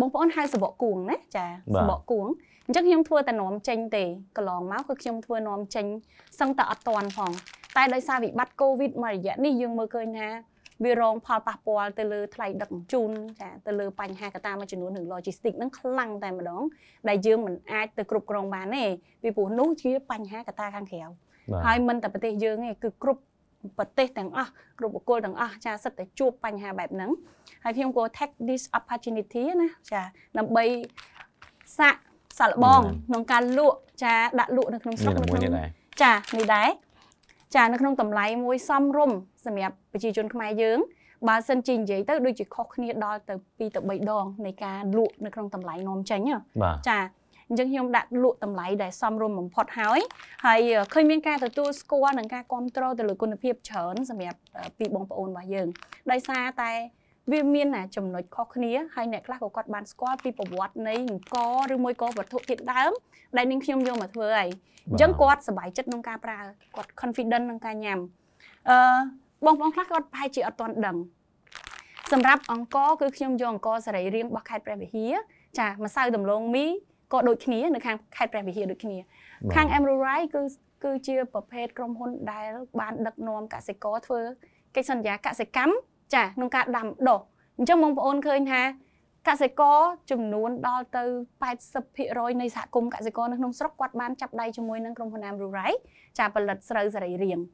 [0.01, 1.47] បងប្អូនហៅសបកគួងណាចា
[1.81, 2.27] សបកគួង
[2.67, 4.05] អញ្ចឹងខ្ញុំធ្វើតែនាំចេញទេ
[4.37, 5.87] កន្លងមកគឺខ្ញុំធ្វើនាំចេញ
[6.41, 7.33] សឹងតែអត់តាន់ផង
[7.77, 10.29] តែដោយសារវិបត្តិ COVID មួយរយៈនេះយើងមើលឃើញថា
[10.85, 16.63] វារងផលប៉ះពាល់ទៅលើថ្លៃដឹកជញ្ជូនចាទៅលើបញ្ហាកត្តាមួយចំនួនរឿង logistics ហ្នឹងខ្លាំងតែម្ដង
[17.09, 18.85] ដែលយើងមិនអាចទៅគ្រប់គ្រងបានទេ
[19.23, 21.03] ពីព្រោះនោះជាបញ្ហាកត្តាខាងក្រៅ
[21.53, 23.23] បាទហើយមិនតែប្រទេសយើងទេគឺគ្រប់
[23.79, 27.11] ប្រទេសទាំងអស់គ្រប់បុគ្គលទាំងអស់ចាសិតតែជួបបញ្ហាបែបហ្នឹង
[27.65, 30.03] ហើយខ្ញុំក៏ take this opportunity ណាចា
[30.39, 30.65] ដើម្បី
[31.79, 32.01] សាក់
[32.39, 35.69] សាក់លបងបាទក្នុងការលក់ចាដាក់លក់នៅក្នុងស្រុមាកននៅមួយក្នុងនេះដែរ
[36.03, 36.69] ចានេះដែរ
[37.57, 40.79] ចានៅក្នុងតម្លៃមួយសមរម្យសម្រាប់ប្រជាជនខ្មែរយើង
[41.29, 46.99] បើសិនជានិយាយទៅដូចជាខុសគ្នាដល់ទៅ2ទៅ3ដងនៃការលក់នៅក្នុងតម្លៃនាំចេញហ៎បាទចា
[47.49, 50.01] អញ្ចឹងខ្ញុំដាក់លក់តម្លៃដែលសមរម្យបំផុតហើយ
[50.47, 50.61] ហើយ
[50.93, 55.69] ឃើញមានការទទួលស្គាល់និងការគ្រប់គ្រងទៅលើគុណភាពច្រើនសម្រាប់អឺពីបងប្អូនរបស់យើង
[56.11, 56.73] ដោយសារតែ
[57.33, 61.37] វាមានណាចំណុចខុសគ្នាហើយអ្នកខ្លះក៏គាត់បានស្គាល់ពីប្រវត្តិនៃអង្គ
[61.73, 62.93] ឬមួយក៏វត្ថុធាតុដើម
[63.37, 64.51] ដែលនាងខ្ញុំយកមកធ្វើហើយ
[64.89, 66.39] អញ្ចឹងគាត់សប្បាយចិត្តក្នុងការប្រើ
[66.77, 67.99] គាត់ confident ក្នុងការញ៉ាំ
[68.69, 68.77] អឺ
[69.47, 70.97] បងប្អូនខ្លះគាត់ប្រហែលជាអត់ទាន់ដឹង
[72.13, 75.15] សម្រាប់អង្គគឺខ្ញុំយកអង្គសរីរាង្គរបស់ខេត្តព្រះវិហារ
[75.59, 76.67] ចាម្សៅដំឡូងមី
[77.13, 80.43] ក៏ដូចគ្នានៅខាងខេត្តព្រះវិហារដូចគ្នាបាទខាង Emerald Rice គឺ
[80.85, 84.21] គឺជាប្រភេទក្រុមហ៊ុនដែលបានដឹកនាំកសិករធ្វើ
[84.75, 85.75] កិច្ចសន្យាកសិកម្ម
[86.15, 87.21] ចាក្នុងការដាំដុះ
[87.59, 88.63] អញ្ចឹងបងប្អូនឃើញថា
[89.29, 89.79] កសិករ
[90.11, 91.05] ចំនួនដល់ទៅ
[91.73, 95.81] 80%នៃសហគមន៍កសិករនៅក្នុងស្រុកគាត់បានចាប់ដៃជាមួយនឹងក្រុមហ៊ុន Emerald Rice
[96.19, 97.45] ចាផលិតស្រូវសរីរាង្គ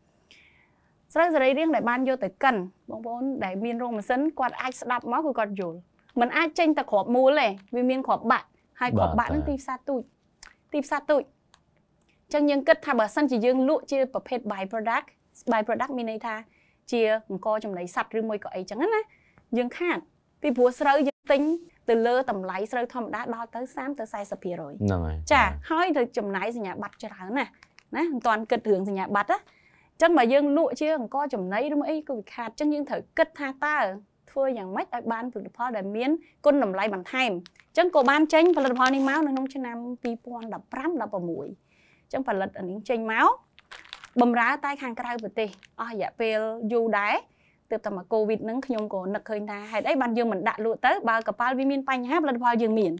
[1.14, 2.56] ស្រូវសរីរាង្គដែលបានយកទៅកិន
[2.90, 5.78] បងប្អូនដែលមានរោងម៉ាស៊ីនគាត់អាចស្ដាប់មកគឺគាត់យល់
[6.20, 8.46] มันអាចចេញតែគ្រាប់មូលទេវាមានគ្រាប់បាក់
[8.80, 10.02] ហើយគ្រាប់បាក់ហ្នឹងទីផ្សារទូច
[10.72, 15.06] ទីផ្សារទូចអញ្ចឹងយើងគិតថាបើសិនជាយើងលក់ជាប្រភេទ by product
[15.52, 16.34] by product មានន័យថា
[16.92, 19.00] ជាអង្គចំណីសត្វឬមួយក៏អីចឹងណា
[19.56, 19.98] យើងខាត
[20.42, 21.42] ពីព្រោះស្រូវយើងទិញ
[21.88, 24.12] ទៅលើតម្លៃស្រូវធម្មតាដល់ទៅ30ទៅ40%
[24.44, 27.50] ហ្នឹងហើយចាហើយទៅចំណាយសញ្ញាបត្រច្រើនណាស់
[27.96, 33.78] ណាមិនតាន់គិតរឿងសញ្ញាបត្រណាអញ្ចឹងបើយើងលក់ជាអង្គចំណីឬមួយអីក៏វាខាតអញ្ចឹងយើងត្រូវគិតថាតើ
[34.30, 36.10] ធ្វើយ៉ាងម៉េចឲ្យបានផលិតផលដែលមាន
[36.44, 43.30] គុណតម្លៃបន្ថែមអញ្ចឹងក៏បានចេញផលិតផលនេះមកនៅក្នុងឆ្នាំ2015 16អញ្ចឹងផលិតអានេះចេញមក
[44.20, 45.48] បំរើតែខាងក្រៅប្រទេស
[45.80, 46.38] អស់រយៈពេល
[46.72, 47.14] យូរដែរ
[47.70, 52.92] ទើបតែមកកូវីដហ្នឹងខ្ញុំក៏នឹកឃើញថាហេតុអីបានយើងមិនដាក់លក់ទៅបើកប៉ាល់វាមានបញ្ហាផលិតផលយើងមាន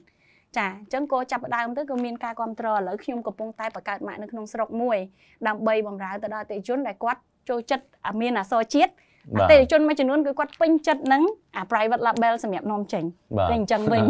[0.58, 4.98] ចាអញ្ចឹងក៏ចាប់ផ្ដើមទៅក៏មានការគ្រប់គ្រងឥឡូវខ្ញុំកំពុងតែបង្កើតម៉ាកនៅក្នុងស្រុកមួយ
[5.48, 11.22] ដើម្បីបម្រើទៅដល់អតិថិជនដែលគាត់ចូលចិត្តអាមានអក្សរជាតិអបាទតិថិជនមួយចំនួនគឺគាត់ពេញចិត្តនឹង
[11.56, 13.04] អា private label សម្រាប់នាំចេញ
[13.38, 14.02] បាទតែអញ្ចឹងវិញ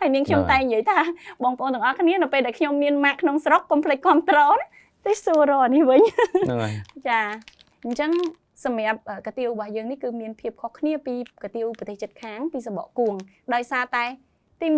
[0.00, 0.98] ហើយនាងខ្ញុំហ្នឹងហើយតែនិយាយថា
[1.44, 6.74] បងប្អូនទាំងអស់គ្នានៅពេលដែលខ្ញុំមានម៉ាកក្នុងស្រុកកុំភ្លេចគ្រប់គ្រងណា ទៅសួររកនេះវិញហ្នឹងហើយ
[7.08, 7.20] ចា
[7.84, 8.10] អញ្ចឹង
[8.64, 13.14] សម្រាប់អឺកាទៀវរបស់យើងនេះគឺមានភាពខុសគ្នាពីកាទៀវប្រទេសជិតខាងពីសបកគួង
[13.54, 14.04] ដោយសារតែ
[14.62, 14.68] ទី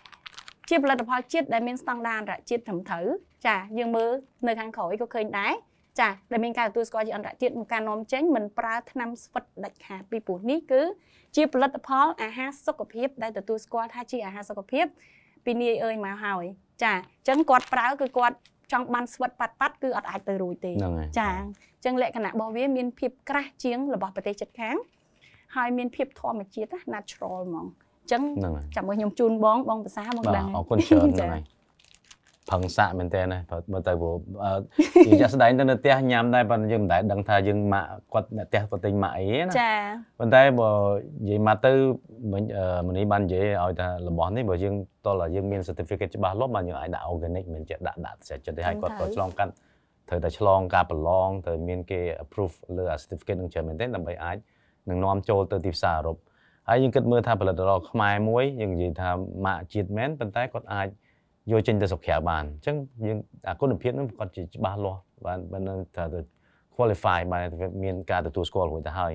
[0.00, 3.06] 1ជាផលិតផលជាតិដែលមានស្តង់ដារអន្តរជាតិត្រឹមត្រូវ
[3.46, 4.10] ចាយើងមើល
[4.46, 5.52] នៅខាងក្រោយក៏ឃើញដែរ
[6.00, 10.82] ចាដែលមានការទទួលស្គាល់ជាអន្តរជាតិក្នុងការនាំចេញមិនប្រើថ្នាំស្វិតដាច់ខាតពីព្រោះនេះគឺ
[11.36, 14.86] ជាផលិតផលអាហារសុខភាពដែលទទួលស្គាល់ថាជាអាហារសុខភាព
[15.44, 16.44] ពីនាយអើយមកហើយ
[16.82, 18.36] ចាអញ្ចឹងគាត់ប្រើគឺគាត់
[18.72, 24.76] ចង់បានស្វិតប៉ាត់ប៉ាត់គឺអត់អាចទៅរួចទេហ្នឹងហើយចាអញ្ចឹងលក្ខណៈរបស់វាមានភាពក្រាស់ជាងរបស់ប្រទេសជិតខាង
[25.56, 31.42] ហើយមានភាពធម្មជាតិណា natural ហ្មងអញ្ចឹងហ្នឹងហើយចាំមើលខ្ញុំជូនបងបងភាសាបងបាទដឹងអរគុណច្រើនចាហ្នឹងហើយ
[32.50, 34.50] ផឹងសាក់មែនតើណាបើមើលទៅព្រោះអឺ
[35.06, 39.72] យើងចាក់ស្ដែងទៅនៅផ្ទះញ៉ាំដែរប៉ុន្តែយើងមិនដែលដឹងថាយើងម៉ាក់គាត់អ្នកផ្ទះគាត់ទិញម៉ាក់អីណាចា
[40.18, 40.70] ប៉ុន្តែបើ
[41.24, 41.72] និយាយមកទៅ
[42.32, 44.74] មិញអឺមនីបាននិយាយឲ្យថារបស់នេះបើយើង
[45.06, 49.52] តោះតែយើងមាន certificate ច្បាស់លាស់បានយើងអាចដាក់ organic មិនចេះដាក់ដាក់ស្រាចិត្តទេហើយគាត់ក៏ឆ្លងកាត់
[50.08, 54.36] ត្រូវតែឆ្លងការប្រឡងត្រូវមានគេ approve លើអា certificate នឹងច្រើនមែនទែនដើម្បីអាច
[54.88, 56.16] នឹងនាំចូលទៅទីផ្សារអឺរ៉ុប
[56.68, 59.10] ហើយយើងគិតមើលថាផលិតផលខ្មែរមួយយើងនិយាយថា
[59.46, 60.88] ម៉ាកជាតិមែនប៉ុន្តែគាត់អាច
[61.50, 62.76] យកចេញទៅស្រុកក្រៅបានអញ្ចឹង
[63.06, 66.18] យើងអាគុណភាពហ្នឹងគាត់ជាច្បាស់លាស់បានបាននឹងថាទៅ
[66.76, 67.46] qualify បាន
[67.82, 69.12] មានការទទួលស្គាល់រួចទៅហើយ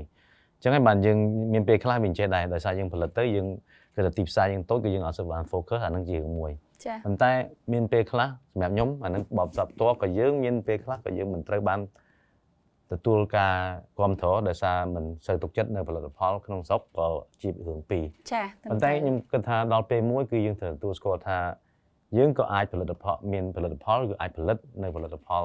[0.55, 1.17] អញ្ចឹងហើយបានយើង
[1.53, 3.47] មានពេលខ្លះវាអញ្ចេះដែរដោយសារយើងផលិតទៅយើង
[3.95, 6.51] គឺថាទីផ្សារយើងតូចគឺយើងអត់សូវបាន focus អានឹងជារឿងមួយ
[6.85, 7.31] ចាប៉ុន្តែ
[7.73, 11.79] មានពេលខ្លះសម្រាប់ខ្ញុំអានឹងបបផ្សព្វផ្ទាល់ក៏យើងមានពេលខ្លះក៏យើងមិនត្រូវបាន
[12.91, 13.55] ទទួលការ
[13.97, 17.07] គ្រប់គ្រងដោយសារមិនសូវទុកចិត្តនៅផលិតផលក្នុងស្រុកក៏
[17.41, 21.37] ជារឿងពីរចាត្រឹមប៉ុន្តែខ្ញុំគិតថាដល់ពេលមួយគឺយើងត្រូវទទួលស្គាល់ថា
[22.17, 25.43] យើងក៏អាចផលិតផលមានផលិតផលគឺអាចផលិតនៅផលិតផល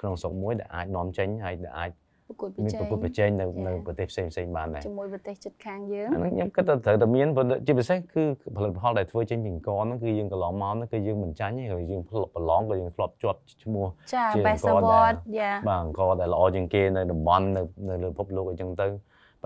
[0.00, 1.90] ក្នុងស្រុកមួយដែលអាចនាំចេញហើយដែលអាច
[2.28, 8.22] ប្រកួតប្រមានជែប្រកួតងប្រជែងនៅចា៎នៅប្រទេសផ្សេងផ្សេងៗបានដែរជាមួយប្រទេសជិតខាងយើងអាហ្នឹងខ្ញុំគិតថាត្រូវតែមានព្រោះជាពិសេសគឺ
[8.56, 18.86] ផលិតផលដែលធ្វើចេញពីអង្គរហ្នឹងគឺយើងកន្លងមកហ្នឹងគឺយើងមិនចាញ់ទេគឺយើងធ្លាប់ប្រឡងក៏យើងធ្លាប់ជាប់ឈ្មោះចាជា Best អង្គរដែរ Award យ៉ាបាទអង្គរដែលល្អជាងគេនៅតំបន់នៅនៅលើពិភពលោកអីចឹងទៅ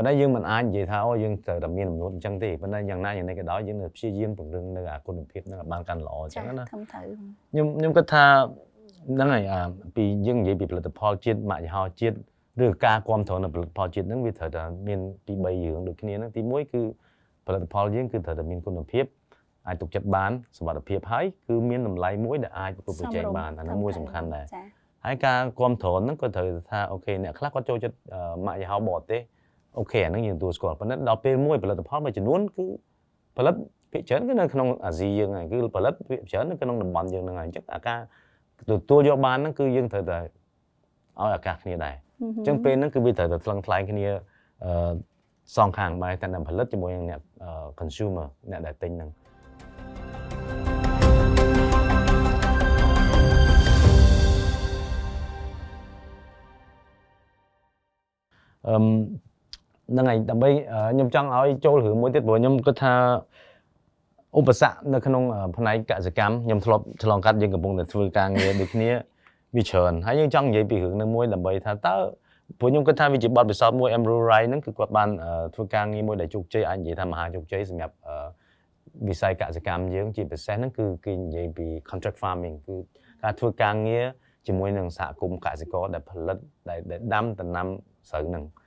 [0.01, 7.05] ប៉ុប៉ុន្តែយើងមិនអាចនិយាយថាអូយើងត្រូវតែមានចំនួនអញ្ចឹងទេប៉ុន្តែយ៉ាងណាយ៉ាងណាក៏ដោយយើងនៅព្យាយាមពង្រឹងនៅអាគុណភាពហ្នឹងឲ្យបានកាន់ល្អអញ្ចឹចាងណាធំត្រូវ
[7.51, 8.25] ខ្ញុំខ្ញុំគិតថា
[9.15, 9.61] ហ្នឹងហើយអា
[9.97, 12.17] ពីយើងនិយាយពីផលិតផលជាតិម៉ាកយីហោជាតិ
[12.65, 16.83] ឬការគ្រប់គ្រងនៅផលិតផលជាតិហ្នឹងវាត្រូវតែមានពី3រឿងដូចគ្នាហ្នឹងទី1គឺ
[17.47, 19.05] ផលិតផលយើងគឺត្រូវតែមានគុណភាព
[19.67, 24.63] អាចទុកចិត្តបានសុវត្ថិភាពហើយគឺមានតម្លៃមួយដែលអាចប្រកួតប្រជែងបានអាហ្នឹងមួយសំខាន់ដែរចា
[25.05, 29.21] ហើយការគ្រប់គ្រងហ្នឹងក៏ត្រូវថាអូខេអ្នកខ្លះគាត់ចូលចិត្តអឺម៉ាកយីហោបរទេស
[29.79, 32.65] អូខេអាហ្នឹងយើងទទួលស្គាល់ប៉ុន្តែដល់ពេលមួយផលិតផលមួយចំនួនគឺ
[33.37, 33.55] ផលិត
[33.93, 37.99] ភាគច្រើនគឺនៅក្នុងអាស៊ីយើងហើយគឺផលិតភាគច្រើននៅក្នុងតំបន់យើងហ្នឹងហើយអញ្ចឹងអាការ
[38.71, 41.95] ទទួលយកបានហ្នឹងគឺយើងត្រូវតែឲ្យឱកាសគ្នាដែរ
[42.37, 44.07] អញ្ចឹងពេលហ្នឹងគឺវាត្រូវតែថ្លឹងថ្លែងគ្នា
[44.65, 44.93] អឺ
[45.57, 49.11] សងខាងបែរតែអ្នកផលិតជាមួយនឹងអ្នកអឺ consumer អ្នកដែលទិញហ្នឹង
[58.69, 58.85] អឺម
[59.93, 62.95] ហ្នឹងហើយដើម្បីអឺខ្ញុំចង់ឲ្យចូលរឿងមួយទៀតព្រោះខ្ញុំគិតថា
[64.39, 68.91] ឧបសគ្គនៅក្នុងអឺផ្នែកកសិកម្មខ្ញុំធ្លាប់ឆ្លងកាត់យើងកំពុងតែធ្វើការងារដូចគ្នា
[69.57, 71.97] វាច្រើនហើយយើងចង់និយាយពីរឿងនឹងមួយដើម្បីថាតើ
[72.59, 78.15] ព្រោះខ្ញុំគិតថាវាជាបទពិសោធន៍មួយ Emerald Rai ហ្នឹងគឺគាត់បានអឺធ្វើការងារមួយដែលជោគជ័យអាចនិយាយថាមហាជោគជ័យសម្រាប់អឺ
[79.09, 82.77] វិស័យកសិកម្មយើងជាពិសេសហ្នឹងគឺគេនិយាយពី contract farming គឺ
[83.23, 84.05] ការធ្វើការងារ
[84.47, 87.67] ជាមួយនឹងសហគមន៍កសិករដែលផលិតដែលដែលដាំដំណាំ
[88.11, 88.60] ស្រូវហ្នឹងចា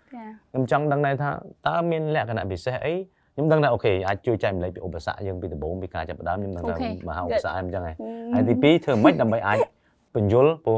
[0.52, 1.30] ខ្ញុំចង់ដឹងដែរថា
[1.67, 2.93] តើមានលក្ខណៈពិសេសអី
[3.36, 6.76] ខ្ញុំដឹងថាអូខេអាចជួយចែកម្លែកពីឧបសគ្គយើងពីដំបូងពីការចាប់ផ្ដើមខ្ញុំដឹងថា
[7.10, 7.95] មហាឧបសគ្គអីអញ្ចឹងហើយ
[8.34, 9.58] ហើយទី2ធ្វើម៉េចដើម្បីអាច
[10.15, 10.78] បញ្យលព្រោះ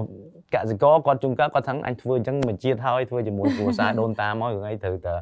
[0.54, 5.14] កសិករគាត់ជួនកាលគាត់ថាអញធ្វើអញ្ចឹងមួយជាតិហើយធ្វើជាមួយគ្រួសារដូនតាមករឿងអីត្រូវតែ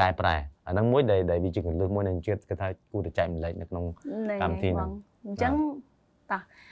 [0.00, 0.34] កែប្រែ
[0.66, 4.90] អាហ្នឹងមួយដែលដែលវាជាកន្លឹះមួយនៃជាតិគាត់ថាគួរតែចែកម្លែកនៅក្នុងហ្នឹងកម្មវិធីហ្នឹងបង
[5.26, 5.52] អញ្ចឹង
[6.30, 6.71] តោះអ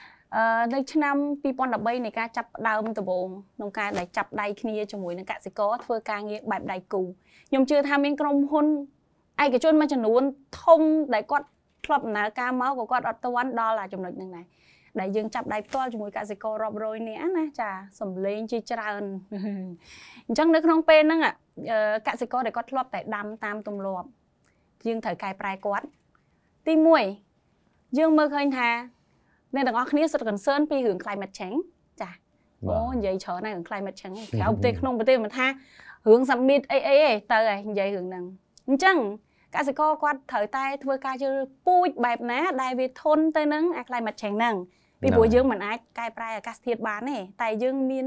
[0.73, 1.15] នៅឆ្នាំ
[1.51, 7.01] 2013នៃការចាប់ផ្ដើមដំបូងក្នុងការដែលចាប់ដៃគ្នាជាមួយនឹងកសិករធ្វើការងារបែបដៃគូ
[7.49, 8.65] ខ្ញុំជឿថាមានក្រុមហ៊ុន
[9.43, 10.21] ឯកជនមួយចំនួន
[10.63, 10.81] ធំ
[11.13, 11.47] ដែលគាត់
[11.85, 14.45] ធ្លាប់ដំណើរការមកក៏គាត់អត់ទាន់ដល់អាចំណុចហ្នឹងដែរ
[14.99, 19.03] ដែលយើងចាប់ដៃផ្ទាល់ជាមួយកសិកររាប់រយនាក់ណាចាសំលេងជាច្រើន
[20.27, 21.31] អញ្ចឹងនៅក្នុងពេលហ្នឹងអា
[21.71, 24.07] អឺកសិករដែលគាត់ធ្លាប់តែដាំតាមទម្លាប់
[24.87, 25.85] យើងត្រូវកែប្រែគាត់
[26.67, 26.73] ទី
[27.37, 28.69] 1យើងមើលឃើញថា
[29.55, 31.59] អ្នកទាំងអស់គ្នាសុទ្ធ concern ពីរឿង climate change
[32.01, 32.09] ចា
[32.69, 38.25] អូនិយាយច្រើនហើយរឿង climate change ហ្នឹងក្រៅប្រទេសក្នុងប្រទេសមិនថារឿង summit អីអីឯងទៅហើយនិយាយរឿងហ្នឹង
[38.69, 38.97] អញ្ចឹង
[39.55, 44.55] កសិករគាត់ត្រូវតែធ្វើការជ្រើសរើសពូជបែបណាដែលវាធន់ទៅនឹងអា climate change ហ្នឹង
[45.01, 48.05] ពីព្រោះយើងមិនអាចកែប្រែអាកាសធាតុបានទេតែយើងមាន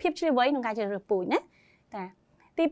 [0.00, 2.04] ភាពជ្រាលជ្រៅក្នុងការជ្រើសរើសពូជណាតា
[2.58, 2.64] ទី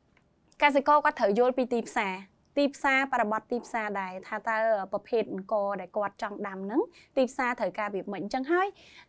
[0.00, 2.14] 2កសិករគាត់ត្រូវយល់ពីទីផ្សារ
[2.58, 4.58] ទីផ្សារបរិបត្តិទីផ្សារដែរថាតើ
[4.92, 6.80] ប្រភេទអង្គដែលគាត់ចង់ដាំហ្នឹង
[7.16, 8.66] ទីផ្សារត្រូវការវាមិនអញ្ចឹងហើយ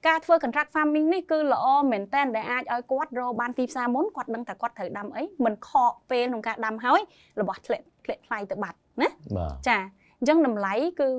[0.07, 7.01] ការធ្វើ contract farming នេះគឺល្អមែនតើដែលអាចឲ្យគាត់រកបានទីផ្សារមុនគាត់ដឹងថាគាត់ត្រូវដាំអីមិនខកពេលក្នុងការដាំហើយ
[7.41, 9.77] របស់ធ្លាក់ធ្លាក់ថ្លៃទៅបាត់ណាបាទចា
[10.19, 11.09] អញ្ចឹងតម្លៃគឺ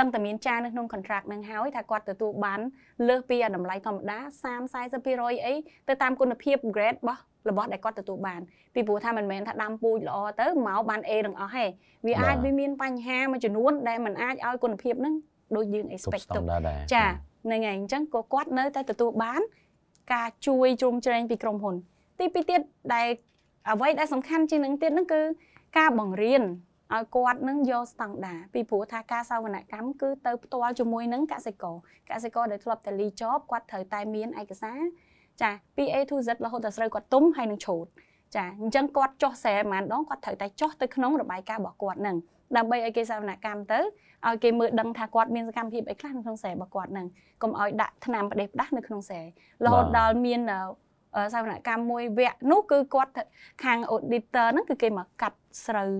[0.00, 2.60] ដឹងតែមានចារនៅក្នុង contract ហ្នឹងហើយថាគាត់ទទួលបាន
[3.08, 5.54] លើសពីអាតម្លៃធម្មតា30 40%អី
[5.88, 8.40] ទៅតាមគុណភាព grade របស់ របស់ដែលគាត់ទទួលបាន
[8.74, 11.64] ពីព្រោះថាមិនមែនថាដាំពូជល្អទៅមកបាន A ទាំងអស់ទេ
[12.06, 15.14] វាអាចវាមានបញ្ហាមួយចំនួនដែលมันអាចឲ្យគុណភាពហ្នឹង
[15.56, 17.06] ដូចយើងគ្រប់ expect ស្តទុង់កដារដែរចា
[17.44, 19.40] ហ្នឹងហើយអញ្ចឹងក៏គាត់នៅតែទទួលបាន
[20.14, 21.74] ការជួយជ្រោមជ្រែងពីក្រុមហ៊ុន
[22.20, 22.60] ទីពីរទៀត
[22.94, 23.08] ដែល
[23.70, 25.20] អ្វីដែលសំខាន់ជាងនឹងទៀតហ្នឹងគឺ
[25.78, 26.42] ការបង្រៀន
[26.94, 31.76] ឲ្យគាត់នឹងយកស្តង់ដារពីព្រោះថាការសវនកម្មគឺទៅផ្ទាល់ជាមួយនឹងកសិករ
[32.10, 34.78] កសិករដែលធ្លាប់តែលីចប់គាត់ត្រូវតែមានឯកសារ
[35.42, 37.86] ចាពី A to Z រហូតដល់ស្រូវគាត់ទុំហើយនឹងឆូត
[38.36, 42.16] ចាអញ្ចឹងគាត់ចុះស្រែប្រហែលដងគាត់ត្រូវតែចុះទៅក្នុងរបាយការណ៍របស់គាត់ហ្នឹង
[42.56, 43.80] ដើម្បីឲ្យគេសវនកម្មទៅ
[44.26, 47.06] ឲ្យគេមើលដឹងថាគាត់មានសកម្មភាពអីខ្លះនៅក្នុងស្រែរបស់គាត់ហ្នឹង
[47.42, 49.20] កុំឲ្យដាក់ថ្នាំផ្ដេសផ្ដាស់នៅក្នុងស្រែ
[49.64, 50.60] រហូតដល់មានអឺ
[51.16, 53.12] អឺសវនកម្មមួយវគ្គនោះគឺគាត់
[53.64, 55.90] ខាង auditor ហ្នឹងគឺគេមកកាត់ស្រូវ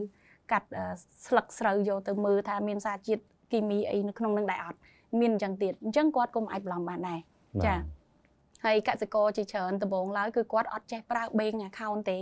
[0.52, 0.84] កាត់អឺ
[1.26, 3.22] ស្លឹកស្រូវយកទៅមើលថាមានសារជាតិ
[3.52, 4.78] គីមីអីនៅក្នុងហ្នឹងដែរអត់
[5.20, 7.74] មានអញ្ចឹងទៀតអញ្ចឹងគាត់កុំអាចបន្លំបានដែរបាទចា
[8.64, 12.18] ហើយកសិករជាច្រើនដំបូងឡើយគឺគាត់អត់ចេះប្រើ bank account ទេ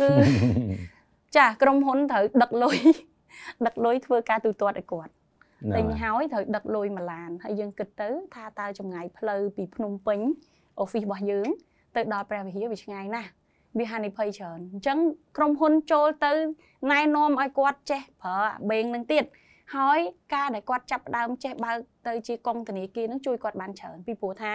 [0.00, 0.10] គឺ
[1.36, 2.76] ចាក្រុមហ៊ុនត្រូវដឹកលុយ
[3.66, 5.12] ដឹកលុយធ្វើការទូទាត់ឲ្យគាត់
[5.76, 10.20] ទិញហើយត្រូវដឹកលុយមួយឡានហើយយើងគិតទៅ ថាតើចម្ងាយផ្លូវពីភ្នំពេញ
[10.82, 11.48] office របស់យើង
[11.96, 13.30] ទៅដល់ព្រះវិហារវាឆ្ងាយណាស់
[13.78, 14.98] វាហានិភ័យច្រើនអញ្ចឹង
[15.36, 16.32] ក្រុមហ៊ុនចូលទៅ
[16.92, 19.24] ណែនាំឲ្យគាត់ចេះប្រើអាបេងនឹងទៀត
[19.74, 19.98] ហើយ
[20.34, 24.52] ការដែលគាត់ចាប់ផ្ដើមចេះបើកទៅជាកងធនាគារនឹងជួយគាត់បានច្រើនពីព្រោះថា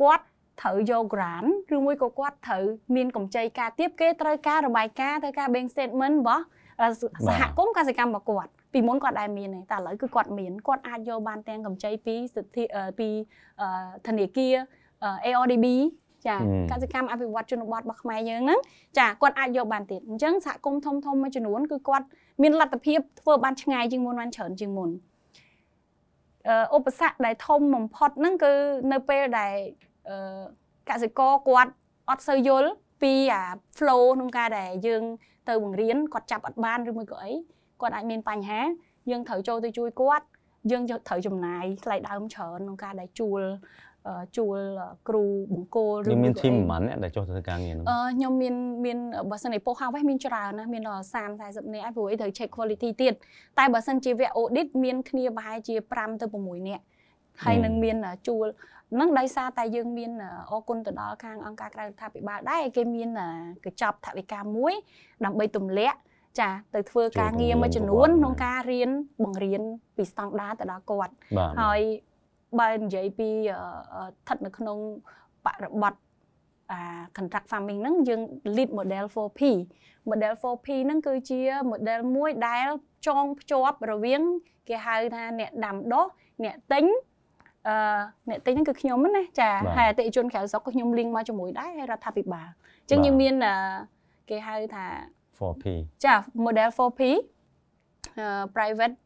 [0.00, 0.24] គាត់
[0.60, 2.64] ត្រូវយក grant ឬមួយក៏គាត់ត្រូវ
[2.96, 6.44] មានកម្ចីការទៀបគេត្រូវការរបាយការណ៍ត្រូវការ bank statement របស់
[6.80, 6.88] អឺ
[7.26, 13.08] សហគមន៍កសិកម្មរបស់គាត់ពីមុនគាត់ដែរមានទេតែឥឡូវគឺគាត់មានគាត់អាចយកបានទាំងកម្ចីពីសិទ្ធិអឺពី
[13.60, 13.68] អឺ
[14.06, 14.54] ធនាគារ
[15.04, 15.66] អឺ ARDB
[16.28, 18.60] ចាហឹមកសិកម្មអភិវឌ្ឍជនបទរបស់ខ្មែរយើងហ្នឹង
[18.98, 22.06] ចាគាត់អាចយកបានទៀតអញ្ចឹងសហគមន៍ធំធំមួយចំនួនគឺគាត់
[22.42, 24.90] មានលទ្ធភាពធ្វើបានឆ្ងាយជាងមុនបានច្រើនជាងមុន
[26.48, 28.52] អឺឧបសគ្គដែលធំបំផុតហ្នឹងគឺ
[28.92, 29.54] នៅពេលដែល
[30.08, 30.16] អឺ
[30.90, 31.72] កសិករគាត់
[32.08, 32.70] អត់សូវយល់
[33.02, 33.42] ពីអា
[33.76, 35.02] flow ក្នុងការដែលយើង
[35.48, 37.32] ទៅបង្រៀនគាត់ចាប់អត់បានឬមួយក៏អី
[37.80, 38.60] គាត់អាចមានបញ្ហា
[39.10, 40.26] យើងត្រូវចូលទៅជួយគាត់
[40.70, 43.50] យើងត្រូវចំណាយថ្លៃដើមច្រើនក្នុងការដែលជួលអឺ
[44.36, 44.58] ជួល
[45.08, 48.98] គ្រូបង្គោលឬមានធីមប៉ុន្មានអ្នកដែលចុះទៅធ្វើការងារហ្នឹងអឺខ្ញុំមានមាន
[49.30, 53.14] បើសិនឯពោះហៅវិញមានច្រើនណាស់មានដល់30 40នាក់ហើយព្រោះអីត្រូវ check quality ទៀត
[53.58, 56.84] តែបើសិនជាវគ្គ audit មានគ្នាប្រហែលជា5ទៅ6នាក់
[57.44, 57.96] ហើយនឹងមាន
[58.28, 58.46] ជួល
[59.00, 60.10] នឹងដោយសារតែយើងមាន
[60.50, 63.08] អរគុណទៅដល់ខាងអង្គការក្រៅរដ្ឋាភិបាលដែរគេមាន
[63.64, 64.74] កញ្ចប់ថវិកាមួយ
[65.24, 65.98] ដើម្បីទម្លាក់
[66.40, 68.90] ចាទៅធ្វើការងារមួយចំនួនក្នុងការរៀន
[69.22, 69.62] បង្រៀន
[69.96, 71.12] ពីស្តង់ដារទៅដល់គាត់
[71.60, 71.80] ហើយ
[72.60, 73.60] បើនិយាយពីអឺ
[73.94, 74.78] អឺស្ថិតនៅក្នុង
[75.46, 75.94] បរិបទ
[76.72, 76.80] អា
[77.16, 78.20] contract farming ហ្នឹងយើង
[78.56, 79.40] lead model 4P
[80.10, 81.40] model 4P ហ្នឹងគឺជា
[81.70, 82.66] model មួយដែល
[83.06, 84.22] ចងភ្ជាប់រវាង
[84.68, 86.06] គេហៅថាអ្នកដាំដុះ
[86.44, 86.84] អ្នកទិញ
[87.68, 87.76] អឺ
[88.28, 92.48] អ្នកទិញហ្នឹងគឺខ្ញុំហ្នឹងណាចាហើយអតិថិជនក្រៅស្រុកក៏ខ្ញុំ link មកជាមួយដែរហើយរដ្ឋាភិបាល
[92.82, 93.54] អញ្ចឹងយើងមានអឺ
[94.30, 94.86] គេហៅថា
[95.38, 95.64] 4P
[96.04, 96.14] ចា
[96.44, 97.00] model 4P
[98.18, 99.05] អឺ private អ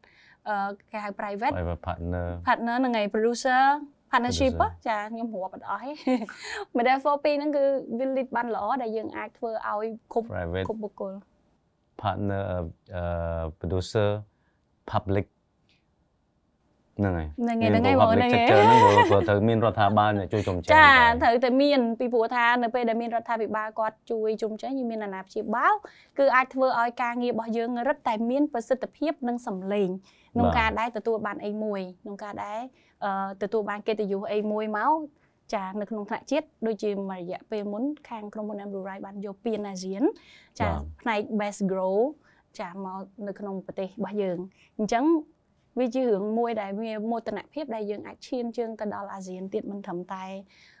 [0.91, 3.63] គេហៅ private private partner partner ហ្នឹងឯង producer
[4.11, 6.15] partnership Producer ហ៎ចាខ្ញុំរាប់អត់អស់ទេ
[6.77, 7.63] model 4P ហ្នឹងគឺ
[7.99, 11.13] វា lead បានល្អដែលយើងអាចធ្វើឲ្យគ្រប់ private គ្រប់បុគ្គល
[12.01, 12.41] partner
[12.95, 14.09] អឺ producer
[14.91, 15.27] public
[16.99, 20.67] ហ្នឹងហើយហ្នឹងឯងហ្នឹងឯងបង public ហ្នឹងឯ sector ងហ្នឹងក៏ក៏ត្រូវមានរដ្ឋាភិបាលអ្នកជួយជំរុញចា
[21.21, 25.73] ត្រូវតែមានពីព្រោះថានៅពេលដែលមានរដ្ឋាភិបាលគាត់ជួយជុំចេញយើងមានអាណាព្យាបាល
[26.19, 29.89] គឺអាចធ្វើឲ្យការងាររបស់យើងរឹតតែមានប្រសិទ្ធភាពនិងសម្លេង
[30.33, 32.59] ក្នុងការដែលទទួលបានអីមួយក្នុងការដែល
[33.03, 34.97] អឺទទួលបានកិត្តិយសអីមួយមក
[35.53, 40.03] ចានៅក្នុងថ្នាក់ជាតិដូចជាមួយរយៈពេលមុនខាងក្រុមហ៊ុន Amblue Rai បានយកពានអាស៊ាន
[40.59, 40.67] ចា
[41.01, 41.97] ផ្នែក Best Grow
[42.59, 44.37] ចាមកនៅក្នុងប្រទេសរបស់យើង
[44.77, 45.05] អញ្ចឹង
[45.79, 50.31] វាជារឿងមួយដែលវាមោទនភាពដែលយើងអាចឈានជើងទៅដល់អាស៊ានទៀតមិនត្រឹមតែអ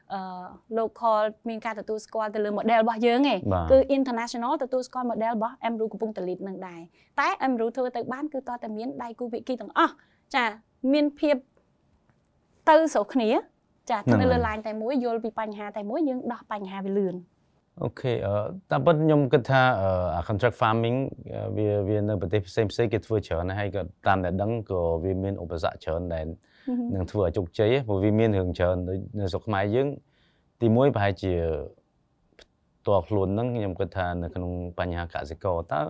[0.79, 1.19] local
[1.49, 6.81] មានការទទួលស្គាល់ទៅលើ model របស់យើងឯងបាទគឺ international ទទួលស្គាល់ model របស់ Emru កំពុងតលីតនឹងដែរ
[7.19, 9.93] តែ Emru ធ្វើទៅបានគឺតើតែមានដៃគូវិគីទាំងអស់
[10.35, 10.45] ចា
[10.93, 11.35] មានភាព
[12.69, 13.29] ទៅស្រុកគ្នា
[13.89, 17.15] ចាហ្នឹងនៅលើហើយ line តែមួយយល់ពីបញ្ហាតែមួយយើងដោះបញ្ហាវាលឿន
[17.83, 18.33] អូខេអឺ
[18.71, 20.97] តាមពិតខ្ញុំគិតថាអឺអា contract farming
[21.33, 26.27] អឺវាវានៅប្រទេសផ្សេងផ្សេងៗគេធ្វើច្រើនណាស់ហើយក៏តាមដែលដឹងក៏វាមានឧបសគ្គច្រើនដែល
[26.95, 29.87] នឹងធ្វើឲ្យជោគជ័យហ៎ព្រោះវាមានរឿងច្រើនដូចនៅស្រុកខ្មែរយើង
[30.61, 31.33] ទីមួយប្រហែលជា
[32.87, 35.81] តើខ្លួនហ្នឹងខ្ញុំគិតថានៅក្នុងបញ្ហាកសិករតើ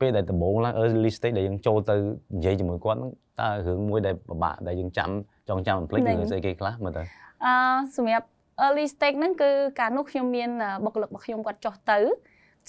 [0.00, 1.96] ពេលដែលដំបូងឡើង early stage ដែលយើងចូលទៅ
[2.36, 5.10] និយាយជាមួយគាត់ហ្នឹងតើរឿងមួយដែលពិបាកដែលយើងចាំ
[5.48, 7.02] ចង់ចាំមិនភ្លេចហ្នឹងរឿងស្អីគេខ្លះមើលទៅ
[7.44, 7.52] អឺ
[7.96, 8.26] សម្រាប់
[8.64, 11.98] early stage ហ្នឹងគឺកាលនោះខ្ញុំមានអឺបុគ្គលិករបស់ខ្ញុំគាត់ចុះទៅ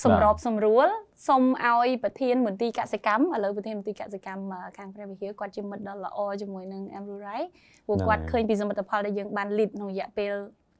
[0.03, 0.87] សម្របសម្រួល
[1.27, 7.41] សុំឲ្យប្រធានមន្ទីរកសិកម្មឥឡូវប្រធានមន្ទីរកសិកម្មអឺខាងព្រះវិហារគាត់ជាមិត្តដ៏ល្អជាមួយនឹង Amru Rai
[7.85, 10.33] ព្រោះហ្នឹងគាត់ហើយឃើញពីសមិទ្ធផលដែលយើងបាន lead ក្នុងរយៈពេល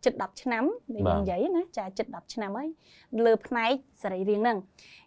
[0.04, 2.70] ជិត10ឆ្នាំដែលបាទយើងនិយាយណាចាជិត10ឆ្នាំហើយ
[3.26, 4.58] លើផ្នែកសរីរាង្គហ្នឹង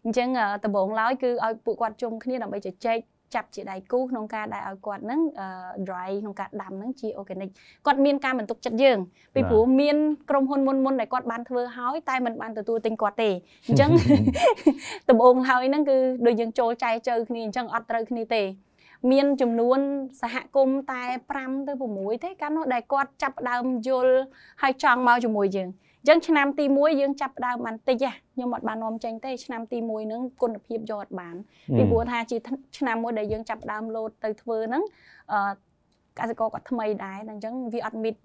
[0.04, 2.98] អញ្ចឹងអឺដំបូងឡើយគឺឲ្យពួកគាត់ជុំគ្នាដើម្បីជជែក
[3.34, 5.48] ចាប់ជាដៃគូក្នុងការដែលឲ្យគាត់ហ្នឹងអឺ
[5.88, 7.50] dry ក្នុងការដាំហ្នឹងជា organic
[7.86, 8.98] គាត់មានការបន្ទុកចិត្តយើង
[9.34, 9.96] ពីបាទព្រោះមាន
[10.30, 13.30] ក្រុមហ៊ុនមុនមុនៗដែលគាត់បានធ្វើហើយតែมันបានទទួលទិញគាត់ទេ
[13.66, 13.90] អញ្ចឹង
[15.10, 18.42] ដំបូងហើយហ្នឹងគឺដូចយើងចូលចែកជើគ្នាអញ្ចឹងអត់ត្រូវគ្នាទេ
[19.12, 19.78] មានចំនួន
[20.22, 21.02] សហគមន៍តែ
[21.36, 24.14] 5ទៅ6ទេកាលនោះដែលគាត់ចាប់ផ្ដើមយល់
[24.62, 31.34] ហើយចង់មកជាមួយយើងអញ្ចឹងឆ្នាំទី1យើងចាប់ផ្ដើមបានតិចហ៎ខ្ញុំអត់បាននាំចេញទេឆ្នាំទី1ហ្នឹងគុណភាពយកអត់បាន
[31.76, 32.36] ពីព្រោះថាជា
[32.78, 34.82] ឆ្នាំមួយដែលយើងចាប់ផ្ដើមលោតទៅធ្វើហ្នឹង
[35.32, 35.38] អឺ
[36.18, 38.16] កសិករគាត់ថ្មីដែរអញ្ចឹងវាអត់ meet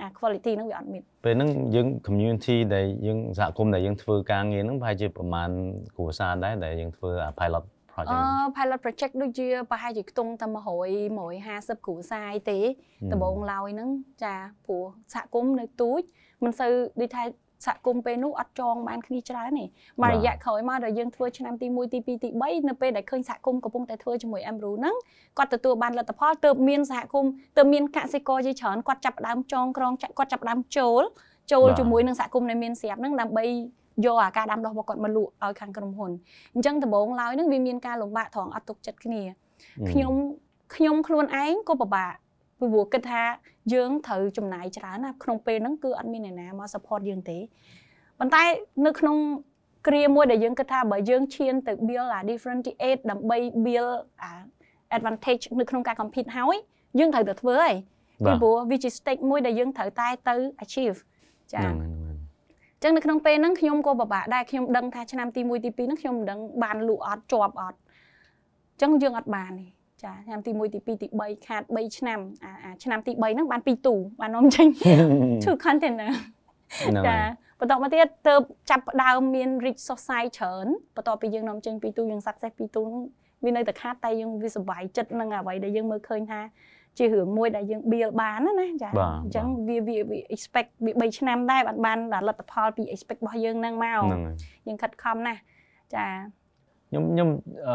[0.00, 5.50] អា quality ហ្នឹងវាអត់ meet ពេលហ្នឹងយើង community ដែលយើងសហគមន៍ដែលយើងធ្វើការងារហ្នឹងប្រហែលជាប្រហែល
[5.94, 10.56] គ្រួសារដែរដែលយើងធ្វើអា pilot អឺ project ហ្នឹង pilot project ដូចជាប្រហែលជាខ្ទង់តែ100
[11.18, 12.58] 150គ្រួសារឯទេ
[13.12, 13.90] ដំបូងឡើយហ្នឹង
[14.24, 14.34] ចា
[14.66, 16.00] ព្រោះសហគមន៍នៅទូច
[16.44, 17.22] មិនសូវដូចថា
[17.66, 19.64] សហគមន៍ពេលនោះអត់ចងបានគ្នាច្រើនទេ
[20.02, 24.96] មករយៈក្រោយមកដល់យើងធ្វើឆ្នាំទី1ទី2ទី3នៅពេលដែលឃើញសហគមន៍កំពុងតែធ្វើជាមួយ Amru ហ្នឹង
[25.38, 31.02] គាត់ទទួលបានលទ្ធផលទើបមានសហគមន៍ទើបមានកសិករជាច្រើនគាត់ចាប់ផ្ដើមចងក្រងចាក់គាត់ចាប់ផ្ដើមចូល
[31.52, 33.44] ចូលជាមួយនឹងសហគមន៍ដែលមានស្រាប់ហ្នឹងដើម្បី
[34.06, 36.10] យកអាការដាំដុះរបស់គាត់មកលក់ឲ្យខាងក្រុមហ៊ុន
[36.54, 39.22] អញ្ចឹងដំបូងឡើយហ្នឹងវាមានការលំបាកត្រង់អត់ទុកចិត្តគ្នា
[39.90, 40.14] ខ្ញុំ
[40.74, 42.12] ខ្ញុំខ្លួនឯងក៏ពិបាក
[42.58, 43.22] ពីព្រោះគិតថា
[43.74, 47.38] យើងត្រូវចំណាយច្រើនណាក្នុងពេលហ្នឹងគឺអត់មានអ្នកណាមក support យើងទេ
[48.18, 48.42] ប៉ុន្តែ
[48.86, 49.16] នៅក្នុង
[49.86, 54.30] គ្រាមួយដែលយើងគិតថាបើយើងឈានទៅ build អា differentiate ដើម្បី build អា
[54.96, 56.56] advantage នៅក្នុងការ compete ហើយ
[56.98, 57.74] យើងត្រូវតែធ្វើហើយ
[58.26, 60.34] ពីព្រោះវាជា stake មួយដែលយើងត្រូវតែទៅ
[60.64, 60.98] achieve
[61.52, 61.62] ចា
[62.82, 67.78] ចឹងនៅក្នុងពេលហ្នឹងខ្ញុំក៏ពិបាកដែរខ្ញុំដឹងថាឆ្នាំទី1ទី2ហ្នឹងខ្ញុំមិនដឹងបានលក់អត់ជាប់អត់
[68.82, 69.66] ចឹងយើងអត់បានទេ
[70.02, 74.66] ចាឆ្នាំទី1ទី2ទី3ខាត3ឆ្នាំអាអាឆ្នាំទី3ហ្នឹងបាន2ទូបាននាំចេញ
[75.44, 76.12] two container
[76.78, 78.34] ហ្នឹងចាហើយបន្តមកទៀតទៅ
[78.70, 80.66] ចាប់ផ្ដើមមាន rich society ច្រើន
[80.96, 83.02] បន្ទាប់ពីយើងនាំចេញពីទូយើង success ពីទូហ្នឹង
[83.44, 86.40] វានៅតែខាតតែយើងវាសុបាយចិត្តនឹងអ្វីដែលយើងមើលឃើញថា
[86.98, 95.40] ជារឿងមួយដែលយើង build បានណាណាចាបាទអញ្ចឹងវាវាវា expect វា3ឆ្នាំដែរបានបានដល់លទ្ធផលពី expect របស់យើងហ្នឹងមកហ្នឹងហើយយើងខិតខំណាស់
[95.94, 96.06] ចា
[96.88, 97.28] ខ្ញុំខ្ញុំ
[97.68, 97.70] អ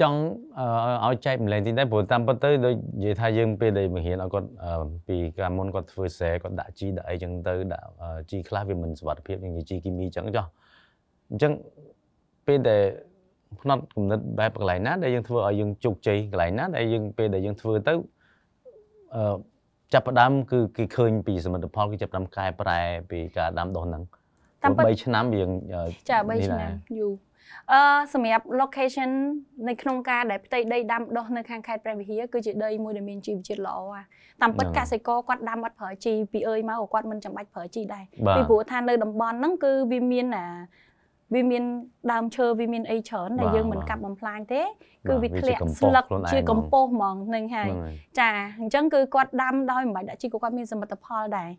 [0.00, 0.18] ចង់
[0.58, 10.44] អឺឲ្យចែកម្លែងតិចដែរព្រោះតាមពិតទៅដូចនិយាយថាយើងពេលដែលបង្រៀនឲ្យគាត់អឺពីកាលមុនគាត់ធ្វើខ្សែគាត់ដាក់ជីដាក់អីចឹងទៅដាក់អឺជីខ្លះវាមិនសុវត្ថិភាពយើងនិយាយជីគីមីចឹងចុះ
[11.30, 11.52] អញ្ចឹង
[12.46, 12.82] ពេលដែល
[13.60, 17.94] ផ្នត់គំនិតបែបកន្លែងណាដែលយើងធ្វើឲ្យយើងជោគជ័យកន្លែងណាដែលយើងពេលដែលយើងធ្វើទៅ
[19.14, 19.36] អឺ
[19.92, 24.02] ចាប់ផ្ដើមគឺគេឃើញពីសមិទ្ធផលគឺចាប់ផ្ដើមកែប្រែពីការដាំដុះហ្នឹង
[24.62, 27.12] តាមពិត3ឆ្នាំយើងអឺចានេះ3ដែរឆ្នាំយូរ
[27.72, 27.80] អឺ
[28.14, 29.10] សម្រាប់ location
[29.68, 34.04] នៅក្នុងការដែលផ្ទៃដីដាំដុះនៅខាងខេត្តព្រះវិហារគឺជាដីមួយដែលមានជីវជាតិល្អហ่ะ
[34.42, 40.46] តាមពិតហ្នឹងកសិករគាត់ដាំអត់ប្រើជីពីអើយមកក៏គាត់មិនចាំបាច់ប្រើជីដែរបាទពីព្រោះថានៅតំបន់ហ្នឹងគឺវាមានអា
[41.34, 41.64] វាមាន
[42.12, 44.62] ដើមឈើវាមានអីច្រើនដែលបាទយើងមិនបាទកាប់បំផ្លាញទេ
[45.08, 51.50] គឺបាទវាវាជាធ្លាក់កម្ពស់ស្លឹកខ្លួនឯងជាហ្មងកម្ពស់ហ្មងនឹងហើយហ្នឹងហើយចាអញ្ចឹងគឺគាត់ដាំដោយមិនបាច់ដាក់ជីក៏គាត់មានសមិទ្ធផលដែរ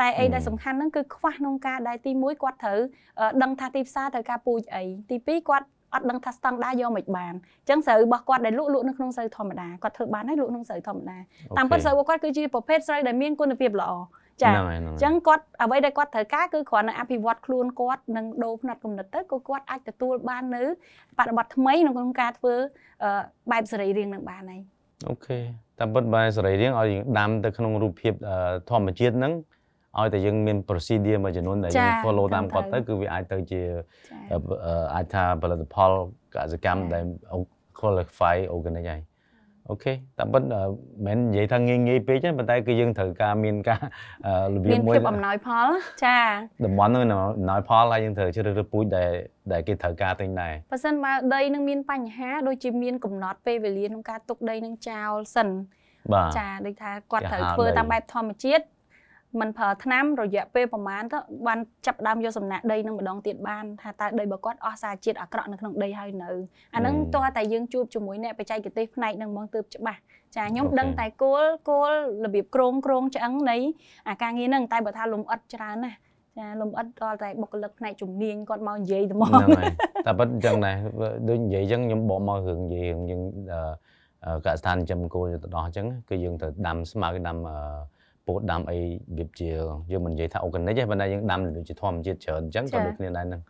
[0.00, 2.80] តែអីដែលហឹមសំខាន់ហ្នឹងគឺខ្វះក្នុងការដែលទី1គាត់ត្រូវ
[3.20, 11.18] អឺដឹងថាទីផ្សារត្រូវការពូជអីទី2គាត់អត់ដឹងថាស្តង់ដារយកមិនបានអញ្ចឹងស្រូវរបស់គាត់ដែលលក់លក់នៅក្នុងស្រូវធម្មតាគាត់ធ្វើបានហើយលក់ក្នុងស្រូវធម្មតា
[11.56, 13.92] តាមពិតស្រូវរបស់គាត់គឺជាប្រភេទស្រូវដែលមានគុណភាពល្អ
[14.42, 20.62] ចាហ្នឹងហើយហ្នឹងអហើយញ្ចឹងគាត់អ្វីដែលគាត់ត្រូវការគឺគ្រាន់តែអភិវឌ្ឍខ្លួនគាត់និងដូរផ្នត់គំនិតទៅក៏គាត់អាចទទួលបាននៅ
[21.18, 22.54] បប្រតិបត្តិថ្មីនៅក្នុងការធ្វើ
[23.04, 23.10] អឺ
[23.52, 24.60] បែបសេរីរាង្គនឹងបានហើយ
[25.08, 25.38] អូខេ
[25.78, 28.36] តាមពិតបើសរីរាង្គឲ្យយើងដាំទៅក្នុងរូបភាពអឺ
[28.70, 29.32] ធម្មជាតិហ្នឹង
[29.98, 35.92] ឲ្យតែយើងមាន procedure មួយចំនួនដែលយើងចា follow តាមត្រឹមគាត់ត្រូវទៅគឺវាអាចទៅជាចាអឺអឺអាចថាផលិតផល
[36.34, 37.04] កសិកម្មចាដែល
[37.80, 39.00] qualify organic ហើយ
[39.70, 40.62] អូខេតាមពិតអឺ
[41.06, 43.80] មិនមែននិយាយថាងាយងាយពេកទេប៉ុន្តែគឺយើងត្រូវការមានការ
[44.26, 45.68] អឺរបៀមាបនមួយភាពអំណោយផល
[46.04, 46.18] ចា
[46.64, 47.04] តំបន់ហ្នឹង
[47.50, 49.10] ណយផលហើយយើងត្រូវជ្រើសរើសពូជដែល
[49.52, 55.48] ដែលគេត្រូវការទិញដែរបើសិនបើដីនឹងមានបញ្ហាដូចជាមានកំណត់ពេលវេលាក្នុងការទុកដីនឹងចោលសិន
[56.12, 58.64] បាទចាដូចថាគាត់ចាត្រូវហាលធ្វើដីតាមបែបធម្មជាតិ
[59.40, 66.30] មិនប្រើថ្នាំរយៈពេលប្រហែលទៅបានចាប់ផ្ដើមយកសំណាក់ដីនឹងម្ដងទៀតបានថាតើដីរបស់គាត់អស់សារជាតិអាក្រក់នៅក្នុងដីហើយនៅ
[66.74, 70.00] អាហ្នឹងហឹមតើតែយើងជួបជាមួយអ្នកបច្ចេកទេសផ្នែកហ្នឹងហ្មងទើបច្បាស់
[70.36, 71.92] ចាខ្ញុំអូខេដឹងតែគោលគោល
[72.24, 73.56] របៀបក្រងក្រងឆ្អឹងនៃ
[74.08, 75.96] អាការងារហ្នឹងតែបើថាលំអិតច្រើនណាស់
[76.38, 79.72] ចាលំអិតដល់តែបុគ្គលិកផ្នែកជំនាញគាត់មកនិយាយទៅមកហ្នឹងហើយ
[80.06, 80.76] តែប៉ិតអញ្ចឹងដែរ
[81.28, 83.20] ដូចនិយាយអញ្ចឹងខ្ញុំបកមករឿងនិយាយរឿងយើង
[83.52, 83.60] អឺ
[84.24, 87.56] អឺកសិដ្ឋានចិញ្ចឹមគោទៅដោះអញ្ចឹងគឺយើងត្រូវដាំស្មៅដាំអឺ
[88.26, 88.84] ពោតដាំអីរ
[89.16, 89.48] បៀបជា
[89.90, 93.42] យើងមិននិយាយថា organic ទេប៉ុន្តែយើងដាំដូចជាធម្មជាតិច្រើនអញ្ចឹងក៏ចា៎ដូចគ្នាដែរហ្នឹង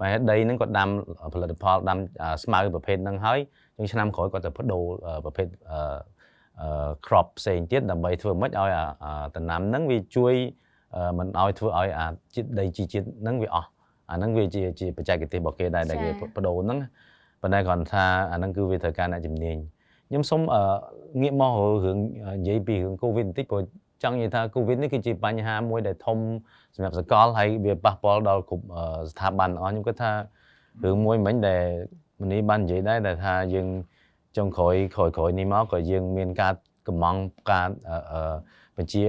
[0.00, 0.88] បើហេតុដីហ្នឹងគាត់ដាំ
[1.34, 3.38] ផលិតផលដាំអឺស្មៅប្រភេទហ្នឹងហើយ
[3.78, 5.78] យើងឆ្នាំក្រោយគាត់ទៅបដូរអឺប្រភេទអឺ
[6.60, 10.34] អឺ crop ផ្សេងទៀតដើម្បីធ្វើម៉េចឲ្យអាអាដំណាំហ្នឹងវាជួយ
[10.94, 13.68] អឺមិនឲ្យធ្វើឲ្យអាជាតិដីជីជាតិហ្នឹងវាអស់
[14.10, 16.78] អាហ្នឹងវាជាជាបច្ចេកទេសរបស់គេដែរដែលគេចា៎បដូរហ្នឹង
[17.42, 19.56] ប៉ុន្តែគ្រាន់ថាអាហ្នឹងគឺវាត្រូវការអ្នកជំនាញ
[20.08, 20.62] ខ្ញុំសូមអឺ
[21.22, 21.52] ងាកមក
[21.84, 21.98] រឿង
[22.38, 23.62] និយាយពីរឿង COVID បន្តិចព្រោះ
[24.02, 26.18] ចង់និយាយថា COVID នេះគឺជាបញ្ហាមួយដែលធំ
[26.74, 30.10] សម្រាប់សកលហើយវាប៉ះពាល់ដល់គ្រប់អឺស្ថាប័នទាំងអស់ខ្ញុំគិតថា
[30.84, 31.62] រឿងមួយមិញដែល
[32.22, 33.68] មនីបាននិយាយដែរដែលថាយើង
[34.36, 36.52] ចុងក្រោយក្រោយក្រោយនេះមកក៏យើងមានការ
[36.88, 37.16] កំង
[37.50, 38.34] ការអឺអឺ
[38.76, 39.02] បញ្ជា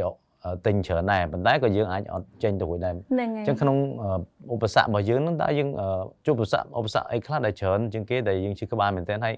[0.43, 4.10] អឺទិញច្រើនដែរប៉ុន្តែក៏យើងអាចអត់ចេញទៅរួចដែរហ្នឹងហើអយញ្ចឹងក្នុងអឺ
[4.53, 5.88] ឧបសគ្គរបស់យើងហ្នឹងតើយើងអឺ
[6.25, 9.36] ជួបឧបសគ្គឧបសគ្គអីខ្លះដែលច្រើនជាងគេដែលយើងជឿក្បាលមែនទែនហើយ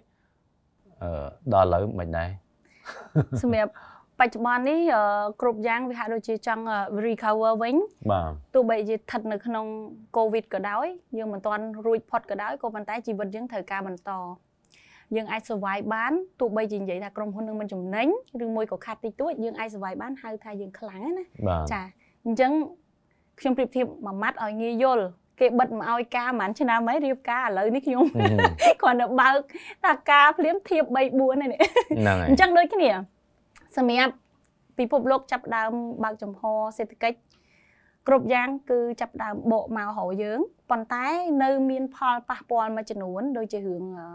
[1.01, 1.09] អឺ
[1.53, 2.29] ដល់ឥឡូវមិនដែរ
[3.41, 3.71] សម្រាប់
[4.19, 5.03] បច្ចុប្បន្ននេះអឺ
[5.41, 7.75] គ្រប់យ៉ាងវាហាក់ដូចជាចង់អឺ recover វិញ
[8.11, 9.65] បាទទោះបីជាស្ថិតនៅក្នុង
[10.17, 10.85] COVID ក៏ដោយ
[11.17, 14.11] យើងមិនទាន់រួចផុតក៏ដោយក៏ប៉ុន្តែជីវិតយើងត្រូវការបន្ត
[15.15, 18.07] យើងអាច survive បានទោះបីជានិយាយថាក្រុមហ៊ុននឹងមិនចំណេញ
[18.43, 21.81] ឬមួយក៏ខាត់តិចតួចយើងអាច survive បានហៅថាយើងខ្លាំងណាណាបាទចា
[22.25, 22.51] អញ្ចឹង
[23.39, 25.05] ខ្ញុំប្រៀបធៀបមួយម៉ាត់ឲ្យងាយយល់
[25.39, 29.37] គេបិទមកឲ្យការប្រហែលឆ្នាំហើយរៀបការឥឡូវនេះខ្ញុំហឹមគ្រាន់តែបើក
[29.83, 31.59] ថាការភ្លាមធៀប3 4ហ្នឹងនេះ
[31.99, 32.89] ហ្នឹងហើយអញ្ចឹងដូចគ្នា
[33.77, 34.13] សម្រាប់
[34.77, 35.71] ពិភពលោកចាប់ផ្ដើម
[36.03, 36.41] បើកចំហ
[36.77, 37.17] សេដ្ឋកិច្ច
[38.07, 41.05] គ្រប់យ៉ាងគឺចាប់ផ្ដើមបកមករកយើងប៉ុន្តែ
[41.43, 44.09] នៅមានផលប៉ះពាល់មួយចំនួនដូចជារឿងអឺ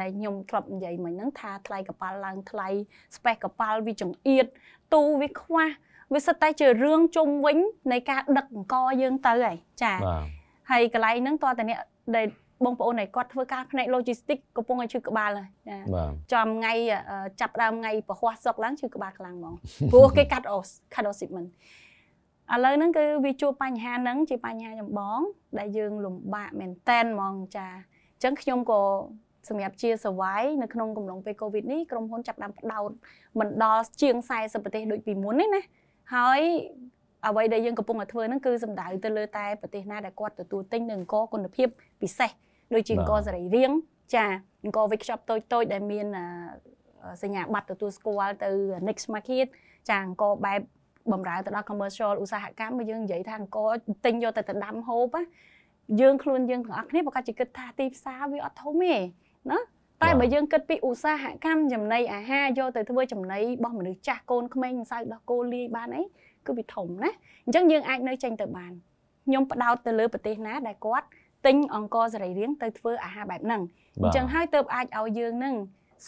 [0.00, 2.68] ដែលខ្ញុំធ្លាប់និយាយមិញហ្នឹងថាថ្លៃកប៉ាល់ឡើងថ្លៃ
[3.16, 4.46] space កប៉ាល់វាចង្អៀត
[4.94, 5.66] ទូវាខ្វះ
[6.14, 7.58] វាសិតតែជារឿងជុំវិញ
[7.92, 10.24] នៃការដឹកអង្គយើងទៅហើយចាបាទ
[10.70, 11.78] ហើយកន្លែងហ្នឹងតើតើអ្នក
[12.16, 12.26] ដែល
[12.64, 16.72] បងប្អូនដែលគាត់ធ្វើការផ្នែក logistics កំពុងតែឈឺក្បាលហើយចាបាទចំថ្ងៃ
[17.10, 19.54] អឺចាប់ផ្ដើមថ្ងៃពហុសុកឡើងឈឺក្បាលខ្លាំងហ្មង
[19.92, 21.48] ព្រោះគេកាត់អូសកាត់អូ shipment
[22.52, 25.20] ឥឥឡូវហ្នឹងគឺវាជួបបញ្ហាហ្នឹងជាបញ្ហាចម្បង
[25.58, 28.82] ដែលយើងលំបាកមែនតែនហ្មងចាអញ្ចឹងខ្ញុំក៏
[29.48, 32.90] សម្រាប់ជាសវ័យនៅក្នុងកំឡុងពេលកូវីដនេះក្រុមហ៊ុនចាប់ផ្ដើមផ្ដោត
[33.38, 35.62] មិនដល់ជាង40ប្រទេសដូចពីមុនទេណា
[36.14, 36.40] ហើយ
[37.26, 41.68] អ្វីដែលយើងកំពុងតែធ្វើហ្នឹងគឺសំដៅទៅលើតែប្រទេសណាដែលគាត់ទទួលទិញនៅអង្គរគុណភាព
[42.02, 42.30] ពិសេស
[42.74, 43.76] ដូចជាអង្គរសរីរាង្គ
[44.14, 44.24] ចា
[44.64, 48.50] អង្គរ workshop តូចតូចដែលមានអឺសញ្ញាបត្រទទួលស្គាល់ទៅ
[48.88, 49.46] next market
[49.88, 50.60] ចាអង្គរបែប
[51.12, 53.70] បំរើទៅដល់ commercial ឧស្សាហកម្មបើយើងនិយាយថាអង្គរ
[54.06, 55.22] ទិញយកទៅទៅដាំហូបណា
[56.00, 58.96] យើងខ្លួនយើងទាំងអស់គ្នាប្រកាសជាគិតថាទីផ្សារវាអត់ធំទេ
[59.50, 59.58] ណា
[60.02, 66.02] តែបើយើងគិតពីឧស្សាហកម្មចំណីអាហារយកទៅធ្វើចំណីរបស់មនុស្សចាស់កូនក្មេងមិនសូវដោះគោលាយបានអី
[66.46, 67.10] គឺវាធំណា
[67.44, 68.72] អញ្ចឹងយើងអាចនៅចេញទៅបាន
[69.26, 71.06] ខ្ញុំផ្ដោតទៅលើប្រទេសណាដែលគាត់
[71.46, 73.62] ទិញអង្គរសរីរាង្គទៅធ្វើអាហារបែបហ្នឹង
[74.02, 75.54] អញ្ចឹងហើយទៅអាចឲ្យយើងនឹង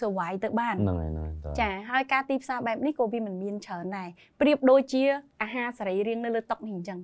[0.00, 4.08] សវ័យទៅបានហ្នឹងហើយហ្នឹងហើយតើចាហើយការទីផ្សារបែបនេះក៏វាមិនមានច្រើនដែរ
[4.40, 5.02] ប្រៀបដូចជា
[5.42, 7.00] អាហារសរីរាង្គនៅលើតុនេះអញ្ចឹង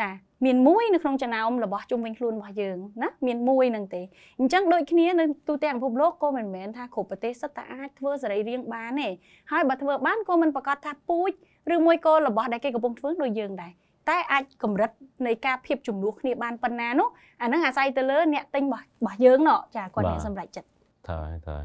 [0.00, 0.08] ចា
[0.44, 4.02] មានមួយនៅក្នុងចំណោមរបស់ជុំវិញខ្លួនរបស់យើងណាមានមួយហ្នឹងទេ
[4.40, 9.08] អញ្ចឹងដូចគ្នានៅទូទាំងពិភពលោកក៏មិនមែនថាគ្រប់ប្រទេសសុទ្ធតែអាចធ្វើសរីរាង្គបានទេ
[9.50, 11.30] ហើយបើធ្វើបានក៏មិនប្រកាសថាពូជ
[11.74, 13.72] ឬមួយក៏របស់ដែលគេកំពុងធ្វើដូចយើងដែរ
[14.08, 14.90] តែអាចកម្រិត
[15.26, 17.08] នៃការភាពជំនួសគ្នាបានប៉ុណ្ណានោះ
[17.42, 20.68] អាហ្នឹងអាស្រ័យទៅលើអ្នកទិញរបស់របស់យើងណោះចាគាត់អ្នកសម្រេចចិត្ត
[21.10, 21.58] តើតើ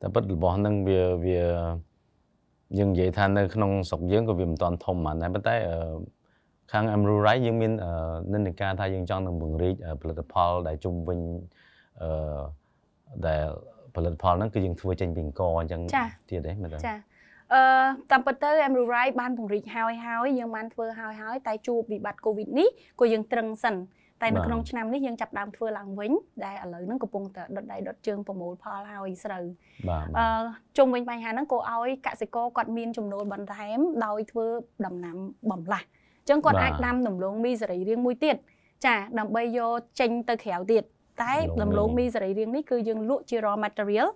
[0.00, 1.40] តែពិតរបស់ហ្នឹងវាវា
[2.78, 5.76] យើងនិយាយថានៅក្នុងស្រុកយើងក៏វាមិនតាន់ធំហ្មងដែរប៉ុន្តែអឺ
[6.72, 7.90] ខាង Emerald Rice យើងមានអឺ
[8.32, 11.18] និន្នាការថាយើងចង់នឹងពង្រីកអឺផលិតផលដែលជុំវិញ
[12.02, 12.42] អឺ
[13.26, 13.42] ដែល
[13.94, 16.94] ផលិតផលហ្នឹងគឺយើងធ្វើចេញពីអង្គអញ្ចឹងចាទៀតទេមែនទេចា
[17.54, 17.62] អឺ
[18.10, 22.68] តាមពិតទៅ Emerald Rice បានពង្រីកហើយហើយយើងបានធ្វើហើយហើយតែជួបវិបត្តិ Covid នេះ
[23.00, 23.76] ក៏យើងត្រឹងសិន
[24.22, 26.12] តែនៅបាទក្នុងឆ្នាំនេះយើងចាប់ផ្ដើមធ្វើឡើងវិញ
[26.44, 29.44] ដែលឥឡូវហ្នឹងកំពុងតែដុតដៃដុតជើងប្រមូលផលហើយស្រូវ
[29.88, 30.26] បាទអឺ
[30.76, 34.46] ជុំវិញបញ្ហាហ្នឹងក៏ឲ្យកសិករគាត់មានចំណូលបន្ថែមដោយធ្វើ
[34.86, 35.16] ដំណាំ
[35.50, 38.36] បំលាស់អញ្ចឹងគាត់បាទអាចដាំដំឡូងមីសរីរាង្គមួយទៀត
[38.84, 40.84] ចាដើម្បីយកចេញទៅក្រៅទៀត
[41.22, 44.08] តែដំដំឡូឡូងងមីមីសរីរាង្គនេះគឺយើងលក់ជា raw material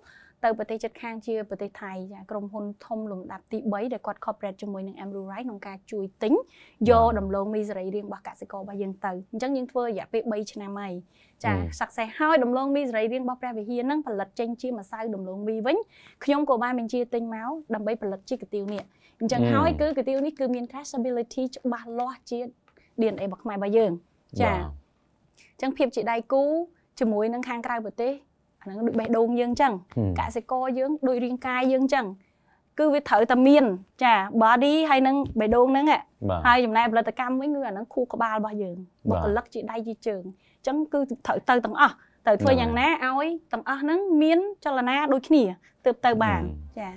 [0.43, 6.33] ទៅប្រទេសជិតខាងជាប្រទេសថៃចាក្រុមហ៊ុនធំលំដាប់ទី3ដែលគាត់ corporate ជាមួយនឹង Emerald Rice ក្នុងការជួយទិញ
[6.89, 10.93] យកដំឡូងមីសរីរាង្គរបស់កសិកររបស់យើងទៅអញ្ចឹងយើងធ្វើរយៈពេល3ឆ្នាំហើយ
[11.43, 15.77] ចា success ហើយដំឡូងមីសរីរាង្គរបស់ព្រះវិហារហ្នឹងផលិតចេញជាម្សៅដំឡូងមីវិញ
[16.23, 18.83] ខ្ញុំក៏បានបញ្ជាទិញមកដើម្បីផលិតជាកាទៀវនេះ
[19.19, 22.39] អញ្ចឹងហើយគឺកាទៀវនេះគឺមាន traceability ច្បាស់លាស់ជា
[22.99, 23.91] DNA របស់ខ្មែររបស់យើង
[24.41, 24.87] ចាបាទ
[25.53, 26.43] អញ្ចឹងភាពជាដៃគូ
[26.99, 28.11] ជាមួយនឹងខាងក្រៅប្រទេស
[28.61, 32.05] អាហ្នឹងដូចបេះដូងយើងអញ្ចឹងហឹមកសិករយើងដូចរាងកាយយើងអញ្ចឹង
[32.79, 33.63] គឺវាត្រូវតែមាន
[34.03, 38.77] ចា body ហើយនឹងបេះដូងហ្នឹងហ่ะបាទហើយចំណែកផលិតកម្មវិញគឺអាហ្នឹងខួរក្បាលរបស់យើង
[39.09, 41.95] បាបុទគ្គលិកជាដៃជាជើងអញ្ចឹងគឺត្រូវទៅទាំងអស់
[42.25, 45.43] ត្រូវធ្វើហ្នឹងយ៉ាងណាឲ្យទាំងអស់ហ្នឹងមានចលនាដូចគ្នា
[45.85, 46.89] ទើបទៅបានហឹមចា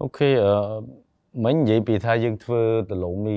[0.00, 1.03] អូខេអឺ
[1.42, 2.60] មិញនិយាយពីថាយើងធ្វើ
[2.92, 3.36] ដលងមី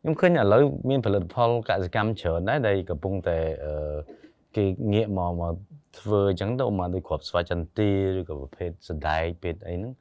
[0.00, 3.96] ខ្ញុំឃើញឥឡូវមានផលិតផលកសិកម្មច្រើនដែរដែលកំពុងតែអឺ
[4.56, 5.54] គេងាកមកមក
[6.00, 9.92] ធ្វើអញ្ចឹងទៅមកដូចគ្រាប់ស្វាយចន្ទីឬក៏ប្រភេទសណ្ដែកប្រភេទអីហ្នឹង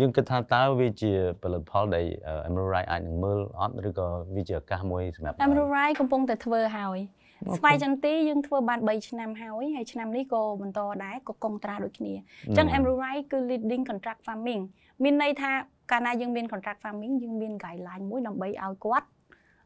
[0.00, 1.12] យើងគិតថាតើវាជា
[1.42, 4.06] ផលិតផលដែលអឺ Emerald Rice អាចនឹងមើលអត់ឬក៏
[4.36, 6.98] វាជាឱកាសមួយសម្រាប់ Emerald Rice កំពុងតែធ្វើហើយ
[7.46, 12.12] អូខេស្វាយចន្ទីយើងធ្វើបាន3ឆ្នាំហើយហើយឆ្នាំនេះក៏បន្តដែរក៏កុងត្រាដូចគ្នា
[12.48, 14.62] អញ្ចឹង Emerald Rice គឺ leading contract farming
[15.02, 15.52] មានន័យថា
[15.91, 19.07] កាលណាយើងមាន contract farming យើងមាន guideline មួយដើម្បីឲ្យគាត់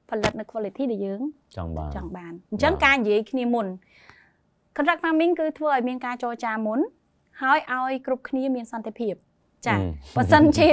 [0.10, 1.22] ផលិតនៅ quality ដែលយើង
[1.58, 3.68] ចង់បាន ចង់បានអញ្ចឹង បាទ ការនិយាយគ្នាមុន
[4.76, 6.80] contract farming គឺធ្វើឲ្យមានការចរចាមុន
[7.42, 9.14] ហើយឲ្យគ្រប់គ្នាមានសន្តិភាព
[9.66, 9.82] ចា ហឹម
[10.16, 10.68] បើសិនជា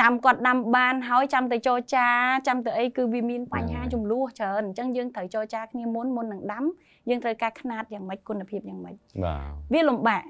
[0.00, 2.08] ចាំគាត់ដាំបានហើយចាំទៅចរចា
[2.46, 6.64] ចាំទៅអីគឺវាមានបញ្ហា បាទ ចំនួនច្រើនអញ្ចឹងយើងត្រូវចរចាគ្នាមុនមុននឹងដាំ
[7.08, 10.22] យើងត្រូវការຂະຫນាតយ៉ាងម៉េចគុណភាពយ៉ាងម៉េច បាទ វាលំបាក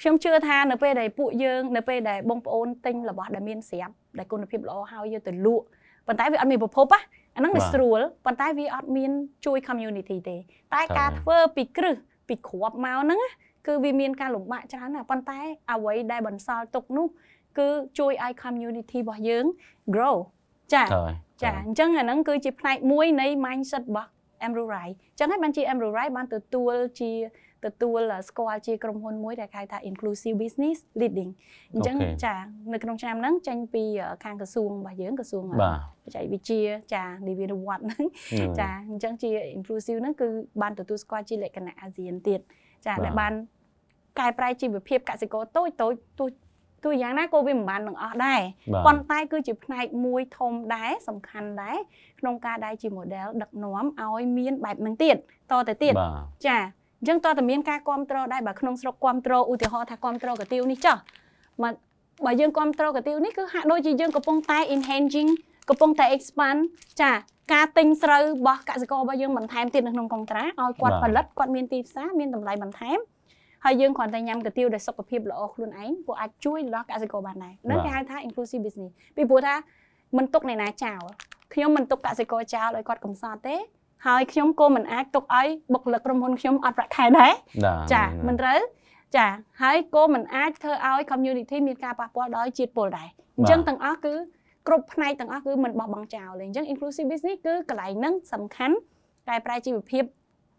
[0.00, 5.64] ខ្ញុំជឿថានៅពេលដែលពួកយើងនៅពេលដែលបងប្អូនទិញរបស់ដែលមានស្រាប់ដែលគុណភាពល្អហើយយកទៅលក់
[6.06, 7.00] ប៉ុន្តែវាអត់មានប្រភពណា
[7.36, 9.10] អាហ្នឹងវាបាទស្រួលប៉ុន្តែវាអត់មាន
[9.46, 10.36] ជួយ community ទេ
[10.74, 11.96] តែការត្រូវធ្វើពីគ្រឹះ
[12.28, 13.30] ពីគ្រាប់មកហ្នឹងណា
[13.66, 15.40] គឺវាមានការលំបាកច្រើនណាស់ប៉ុន្តែ
[15.72, 17.06] អ្វីដែលបន្សល់ទុកនោះ
[17.58, 19.44] គឺជួយឲ្យ community របស់យើង
[19.94, 20.16] grow
[20.74, 24.10] ចាហើយចាអញ្ចឹងអាហ្នឹងគឺជាផ្នែកមួយនៃ mindset របស់
[24.46, 27.10] Emerald Rice អញ្ចឹងហើយបានជា Emerald Rice បានទទួលជា
[27.66, 31.30] ទទួលស្គាល់ជាក្រុមហ៊ុនមួយដែលគេហៅថា inclusive business leading
[31.72, 32.34] អញ្ចឹងអូខេចា
[32.72, 33.84] នៅក្នុងឆ្នាំហ្នឹងចេញពី
[34.24, 36.62] ខាងក្រសួងរបស់យើងក្រសួងបាទបច្ចេកវិទ្យា
[36.94, 40.28] ចានិវិនវត្តហ្នឹងហ្នឹងចាអញ្ចឹងជា inclusive ហ្នឹងគឺ
[40.62, 42.40] បានទទួលស្គាល់ជាលក្ខណៈអាស៊ានទៀត
[42.86, 43.32] ចាបាទដែលបាន
[44.18, 46.28] កែប្រែជីវភាពកសិករតូចតូចទោះ
[46.84, 48.40] ទោះយ៉ាងណាក៏វាមិនបាននឹងអស់ដែរ
[48.74, 51.76] បាទប៉ុន្តែគឺជាផ្នែកមួយធំដែរសំខាន់ដែរ
[52.20, 55.16] ក្នុងការដែលជា model ដឹកនាំឲ្យមានបែបហ្នឹងទៀត
[55.50, 56.58] តទៅទៀតបាទចា
[57.00, 60.96] អញ្ចឹងតើតើមានការគ្រប់គ្រងដែរបើក្នុងស្រុកគ្រប់គ្រងឧទាហរណ៍ថាគ្រប់គ្រងកាទៀវនេះចុះ
[61.62, 61.74] មក
[62.24, 65.30] បើយើងគ្រប់គ្រងកាទៀវនេះគឺហាក់ដូចជាយើងកំពុងតែ enhancing
[65.68, 66.60] កំពុងតែ expand
[67.00, 67.10] ចា
[67.52, 72.98] ការទិញស្រូវរបស់កសិកររបស់យើងបន្ថែមទៀតនៅក្នុងកុងត្រាឲ្យគាត់ផលិតគាត់មានទីផ្សារមានតម្លៃបន្ថែម
[73.64, 79.54] ហើយយើងគ្រាន់តែញ៉ាំកាទៀវដែលសុខភាពល្អខ្លួនឯងពួកអាចជួយដល់កសិករបានដែរហ្នឹងគេហៅថា inclusive business ពីព្រោះថា
[80.16, 81.02] មិនទុកអ្នកណាចោល
[81.54, 83.56] ខ្ញុំមិនទុកកសិករចោលឲ្យគាត់កំសត់ទេ
[84.06, 87.32] ហើយខ្ញុំក៏មិនអាចទុកឲ្យបុគ្គលិកក្រុមហ៊ុនខ្ញុំអត់ប្រាក់ខែដែរ
[87.64, 88.58] បាទចាមិនត្រូវ
[89.16, 89.26] ចា
[89.62, 94.14] ហើយក៏មិនអាចធ្វើឲ្យ community មានការប៉ះពាល់ដោយជាតិពុលដែរអញ្ចឹងទាំងអស់គឺ
[94.66, 98.76] គ្រប់ផ្នែកទាំងអស់គឺមិនបោះបង់ចោលទេអញ្ចឹង inclusive business គឺកន្លែងហ្នឹងសំខាន់
[99.28, 100.04] កែប្រែជីវភាព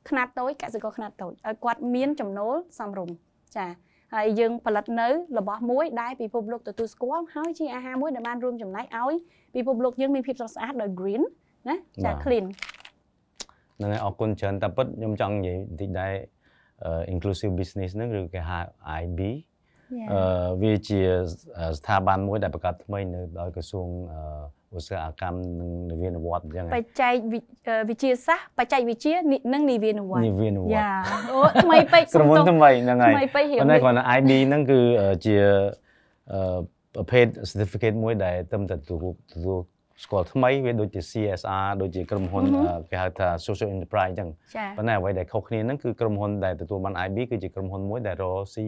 [0.09, 3.15] ខ្នាតតូចកសិករខ្នាតតូចឲ្យគាត់មានចំណូលសមរម្យ
[3.57, 3.65] ចា
[4.13, 9.13] ហើយយើងផលិតនៅរបស់មួយដែលពិភពលោកទទួលស្គាល់ហើយជាអាហារមួយដែលបានរួមចំណែកឲ្យ
[9.55, 11.23] ពិភពលោកយើងមានភាពស្រស់ស្អាតដោយ green
[11.69, 16.13] ណាចា clean ហ្នឹងហើយអរគុណច្រើនតែពិតខ្ញុំចង់និយាយបន្តិចដែរ
[16.83, 18.59] អឺ inclusive business ហ្នឹងឬគេហៅ
[19.01, 19.19] IB
[20.11, 20.99] អឺវាជា
[21.77, 24.21] ស្ថាប័នមួយដែលបង្កើតថ្មីនៅដោយក្រសួងអឺ
[24.77, 27.39] ឧស្សាហកម្មនិងនវានុវត្តន៍អញ្ចឹងបច្ចេកវិ
[27.89, 29.15] វិទ្យាសាស្ត្របច្ចេកវិទ្យា
[29.53, 30.91] និងនិវានុវត្តន៍នវានុវត្តន៍យ៉ា
[31.31, 34.79] អូថ្មីពេកក្រុមហ៊ុនថ្មីហ្នឹងហើយថ្មីពេករៀប៉ុងន្តែគ្រាន់តែ IB ហ្នឹងគឺ
[35.25, 35.35] ជា
[36.31, 36.59] អឺ
[36.95, 38.97] ប្រភេទ certificate មួយដែលត្រឹមតែទទួល
[39.33, 39.57] ទទួល
[40.03, 48.65] ស្គាល់ថ្មីវាដូចជា CSR ដូចជាក្រុមហ៊ុនអឺគេហៅថា social enterprise អញ្ចឹងចាប៉ុន្តែអ្វីដែលខុសគ្នាហ្នឹងគឺក្រុមហ៊ុនដែលទទួលបាន IB គឺជាក្រុមហ៊ុនមួយដែលរកស៊ី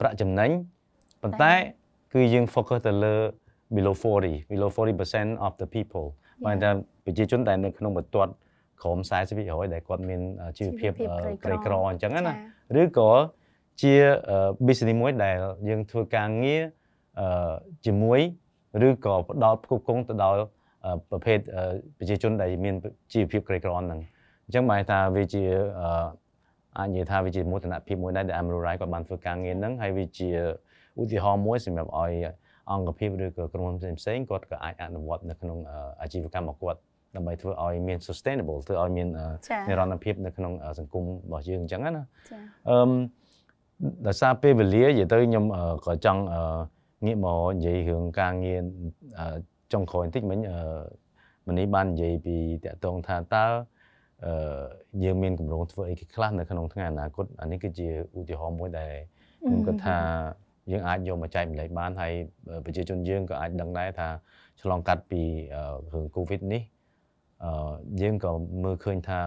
[0.00, 0.50] ប្រាក់ចំណេញ
[1.22, 1.52] ប៉ុន្តែ
[2.14, 3.14] គឺយើង focus ទៅលើ
[3.76, 6.06] below 40 below 40% of the people
[6.44, 6.70] បើថា
[7.04, 8.32] ប្រជាជនដែលនៅក្នុងបន្ទាត់
[8.82, 8.98] ក្រោម
[9.36, 12.34] 40%ដែលគាត់មានអឺជីវភាពអឺក្រីក្រអញ្ចឹងណា
[12.80, 13.10] ឬក៏
[13.82, 13.94] ជា
[14.30, 15.36] អឺ business មួយដែល
[15.68, 16.62] យើងធ្វើការងារ
[17.20, 17.52] អឺ
[17.86, 18.20] ជាមួយ
[18.86, 20.59] ឬក៏ផ្ដល់ផ្គត់ផ្គង់ទៅដល់អឺ
[21.10, 21.62] ប្រភេទអឺ
[21.98, 22.74] ប្រជាជនដែលមាន
[23.12, 24.00] ជីវភាពក្រីក្រហ្នឹង
[24.44, 25.42] អញ្ចឹងបានថាវាជា
[25.80, 26.06] អឺ
[26.78, 30.28] អាចនិយាយថាវាជាមោទនភាពមួយដែរដែល Amrurai គាត់បានធ្វើការងារហ្នឹងហើយវាជា
[31.00, 32.12] ឧទាហរណ៍មួយសម្រាប់ឲ្យ
[32.70, 36.80] អង្គភាពឬក៏ក្រុមហ៊ុនផ្សេងៗគាត់ក៏អាចអនុវត្តនៅក្នុងអឺអាជីវកម្មរបស់គាត់
[37.16, 42.38] ដើម្បីធ្វើឲ្យមាន sustainable ធ្វើឲ្យមានអឺចានិរន្តរភាពនៅក្នុងអឺសង្គមរបស់យើងអញ្ចឹងណាចា
[42.70, 42.90] អឺម
[44.06, 46.42] ដោយសារពេលវេលានិយាយទៅខ្ញុំអឺក៏ចង់អឺ
[47.06, 48.60] ងាកមកនិយាយរឿងការងារ
[49.18, 49.26] អឺ
[49.72, 50.58] ចុងក្រោយបន្តិចមិញអឺ
[51.48, 53.46] មនីបាននិយាយពីតកតងថាតើ
[54.24, 54.64] អឺ
[55.04, 58.92] យើងមានកម្រងធ្វើអីគេខ្លះនៅក្នុងថ្ងៃអនាគតអានេះគឺជាឧទាហរណ៍មួយដែល
[59.46, 59.98] ខ្ញុំគិតថា
[60.70, 62.12] យើងអាចយកមកចែកម្លែកបានហើយ
[62.64, 64.08] ប្រជាជនយើងក៏អាចដឹងដែរថា
[64.60, 65.22] ឆ្លងកាត់ពី
[65.54, 65.62] អឺ
[65.92, 66.62] រឿង Covid នេះ
[67.44, 68.30] អឺយើងក៏
[68.64, 69.20] មើលឃើញថា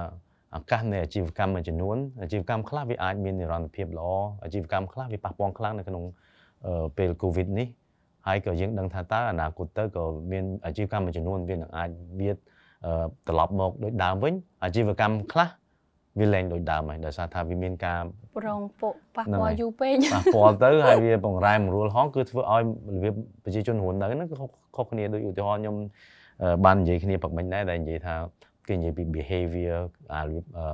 [0.58, 4.10] ឱកាសនៃអាជីវកម្មមួយចំនួនអាជីវកម្មខ្លះវាអាចមាននិរន្តរភាពល្អ
[4.44, 6.04] អាជីវកម្មខ្លះវាប៉ះពាល់ខ្លាំងនៅក្នុង
[6.66, 7.68] អឺពេល Covid នេះ
[8.28, 12.30] ហើយក៏យើងដឹងថាតើអនាគតទៅក៏មានអាជីវកម្មមួយចំនួនវានឹងអាចវា
[12.86, 12.94] អឺ
[13.28, 15.50] ត្រឡប់មកដូចដើមវិញអាជីវកម្មខ្លះ
[16.20, 18.02] វាលែងដូចដើមហើយដោយសារថាវាមានការ
[18.38, 22.62] ប្រងពុកប៉ះហ្នឹងពាហើល់យយូរពេកប៉ះពាល់ទៅហើយវាបង្រែមរួលហងគឺធ្វើឲ្យ
[22.96, 23.14] របៀប
[23.44, 25.76] ប្រជាជនរស់នៅហ្នឹងគឺខុសខុសគ្នាដូចឧទាហរណ៍ខ្ញុំ
[26.42, 28.16] អឺបាននិយាយគ្នាប្រមិញដែរដែលនិយាយថា
[28.68, 29.78] គេនិយាយពី behavior
[30.14, 30.66] អារបៀបអឺ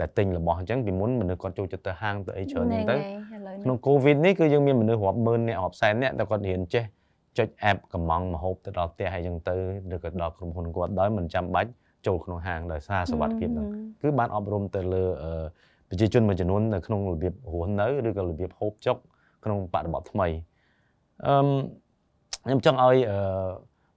[0.00, 6.84] ដែលទិញរបស់អញ្ចឹងពីមុនមនុស្សគាត់ចូលចិត្តទៅហាងទៅអីច្រើនហ្នឹងទៅឥឡូវក្នុង Covid នេះគឺយើងមានមនុស្សរាប់ម៉ឺនអ្នករាប់សែនអ្នកតែគាត់រៀនចេះ
[7.38, 9.54] ចុច app កំងមហូបទៅដល់ផ្ទះអីចឹងទៅ
[9.94, 11.70] ឬក៏ដល់ក្រុមហ៊ុនគាត់ដោយមិនចាំបាច់
[12.06, 13.66] ចូលក្នុងហាងដោយសារសុវត្ថិភាពហ្នឹង
[14.02, 15.32] គឺបានអប់រំទៅលើអឺ
[15.88, 18.96] ប្រជាជនមួយចំនួននៅក្នុងរបៀបរស់នៅឬក៏របៀបហូបចុក
[19.44, 20.28] ក្នុងបរិបទថ្មី
[21.26, 21.46] អឺម
[22.44, 23.18] ខ្ញុំចង់ឲ្យអឺ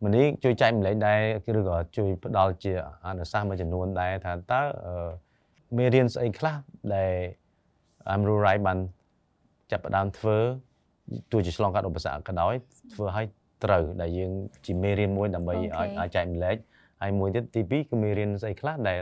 [0.04, 1.20] មនីជួយចែកម្លែកដែរ
[1.60, 2.74] ឬក៏ជួយផ្ដល់ជា
[3.06, 4.93] អនុសាសន៍មួយចំនួនដែរថាតើអឺ
[5.78, 6.56] មេរៀនស្អីខ្លះ
[6.96, 7.14] ដែល
[8.14, 8.78] Amru Rai បាន
[9.72, 10.38] ចាប់ផ្ដើមធ្វើ
[11.32, 12.54] ទោះជាឆ្លងកាត់ឧបសគ្គក៏ដោយ
[12.94, 13.26] ធ្វើឲ្យ
[13.64, 14.32] ត្រូវដែលយើង
[14.66, 15.70] ជាមេរៀនមួយដើម្បីឲ្យ
[16.00, 16.58] អាចចែកម្លែក
[17.02, 18.98] ហើយមួយទៀតទី2គឺមេរៀនស្អីខ្លះដែល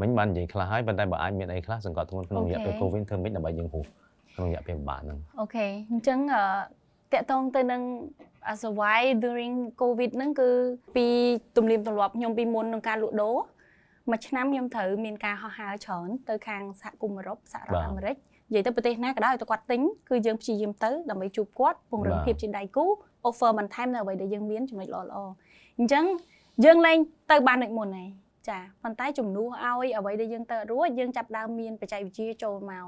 [0.00, 3.84] មិញបាននិយាយខ្លះហើយប៉ុន្តែបើអាចមានអីខ្លះសង្កត់ធ្ងន់ក្នុងរយៈពេល COVID ធ្វើម៉េចដើម្បីយើងហួស
[4.34, 6.42] ក្នុងរយៈពេលពិបាកហ្នឹងអូខេអញ្ចឹងអឺ
[7.12, 7.82] តកតងទៅនឹង
[8.52, 10.48] as a why during covid ហ្នឹងគឺ
[10.96, 11.06] ពី
[11.56, 13.36] ទំនៀមទម្លាប់ខ្ញុំពីមុនក្នុងការលក់ដូរ
[14.10, 18.16] មួយឆ្នាំខ្ញុំត្រូវមានការហោះហើរច្រើនទៅខាងសហគមន៍អឺរ៉ុបសហរដ្ឋអាមេរិក
[18.48, 22.84] និយាយទៅប្រទេសណាក៏ដោយទៅគាត់ទិញគឺយើងព្យាយាមទៅដើម្បីជួបគាត់ពង្រឹងភាពជាដៃគូ
[23.28, 25.18] offer បន្ថែមនៅអ្វីដែលយើងមានចំណុចល្អល្អ
[25.78, 26.04] អញ្ចឹង
[26.64, 26.98] យើងលែង
[27.30, 28.08] ទៅបានដូចមុនហើយ
[28.48, 32.86] ចាប៉ុន្តែជំនួសឲ្យអ្វីដែលយើងទៅអត់រួចយើងចាប់ដើមមានបច្ចេកវិទ្យាចូលមក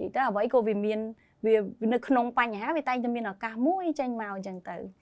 [0.00, 0.98] និយាយទៅអ្វីក៏វាមាន
[1.46, 1.54] វា
[1.92, 4.92] នៅក្នុងបញ្ហាវាតែងតែមានឱកាសមួយចេញមកអញ្ចឹងទៅអញ្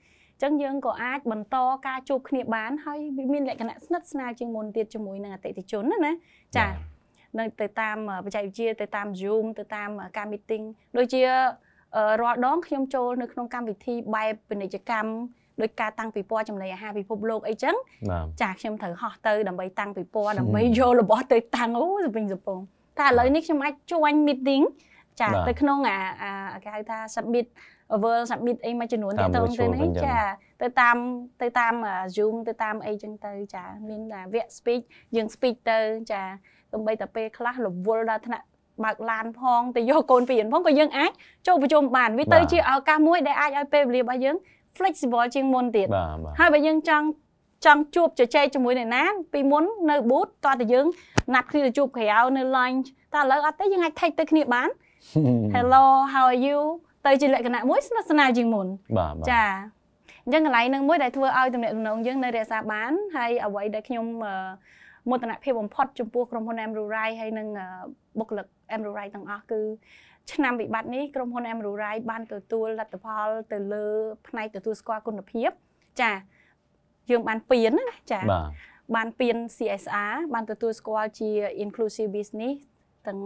[0.41, 6.13] ចឹងយើងក៏អាចបន្តការជួបគ្នាបានហើយវាមានលក្ខណៈស្និទ្ធស្នាលជាងមុនទៀតជាមួយនឹងអតិថិជនណាណា
[6.57, 6.67] ចា
[7.39, 10.65] នៅទៅតាមបច្ចេកវិទ្យាទៅតាម Zoom ទៅតាមការ meeting
[10.97, 11.21] ដូចជា
[12.21, 15.11] រាល់ដងខ្ញុំចូលនៅក្នុងកម្មវិធីបែបពាណិជ្ជកម្ម
[15.61, 17.75] ដោយការតាំងពិព័រណ៍ចំណីអាហារពិភពលោកអីចឹង
[18.09, 22.59] បាទចាខ្ញុំត្រូវហោះទៅដើម្បីតាំងពិព័រណ៍ដើម្បីយករបស់ទៅតាំងអូសពិញសពង
[22.99, 24.63] តែឥឡូវនេះខ្ញុំអាច join meeting
[25.19, 27.45] ចាបាទទៅក្នុងអាអាគេហៅថា submit
[28.03, 30.17] Word submit អីមួយចំនួនតាមទាក់ទងទៅ virtual នេះវិញចឹងចា
[30.61, 30.97] ទៅតាម
[31.41, 34.83] ទៅតាមអា Zoom ទៅតាមអីចឹងទៅចាមានតែវគ្គ speech
[35.15, 35.79] យើង speech ទៅ
[36.11, 36.21] ចា
[36.73, 38.45] ទំបីតែពេលខ្លះរវល់ដល់ថ្នាក់
[38.83, 41.11] បើកឡានផងទៅយកកូនពីរៀនផងក៏យើងអាច
[41.47, 44.35] ចូលប្រជុំបានវាទៅបាទជាឱកាសមួយដែលអាចឲ្យពេលវេលារបស់យើង
[44.77, 47.05] flexible ជាងមុនទៀតបាទបាទហើយបើយើងចង់
[47.65, 50.85] ចង់ជួបជជែកជាមួយអ្នកណាពីមុននៅ booth តោះតែយើង
[51.33, 54.69] ណាត់គ្នាទៅជួបក្រៅនៅ lunch តែឥឡូវអត់ទេយើងអាច take ទៅគ្នាបាន
[55.55, 55.83] Hello
[56.13, 56.59] how are you
[57.05, 59.45] ទៅជាលក្ខណៈមួយស្និទ្ធស្នាលជាងមុនបាទបាទចា
[60.23, 64.35] អញ្ចឹងកន្លែងហ្នឹងមួយដែលធ្វើឲ្យទំនាក់ទំនងយើងនៅរក្សាបានហើយអ្វីដែលខ្ញុំអឺ
[65.09, 67.67] មោទនភាពបំផុតចំពោះក្រុមហ៊ុន Amrurai ហើយនិងអឺ
[68.19, 68.45] បុគ្គលិក
[68.75, 69.61] Amrurai ទាំងអស់គឺ
[70.33, 73.85] ឆ្នាំវិបត្តិនេះក្រុមហ៊ុន Amrurai បានទទួលលទ្ធផលទៅលើ
[74.27, 75.49] ផ្នែកទទួលស្គាល់គុណភាព
[76.01, 76.11] ចា
[77.09, 78.49] យើងបានពៀនណាចាបាទ
[78.95, 81.29] បានពៀន CSR បានទទួលស្គាល់ជា
[81.63, 82.55] inclusive business
[83.07, 83.19] ទាំង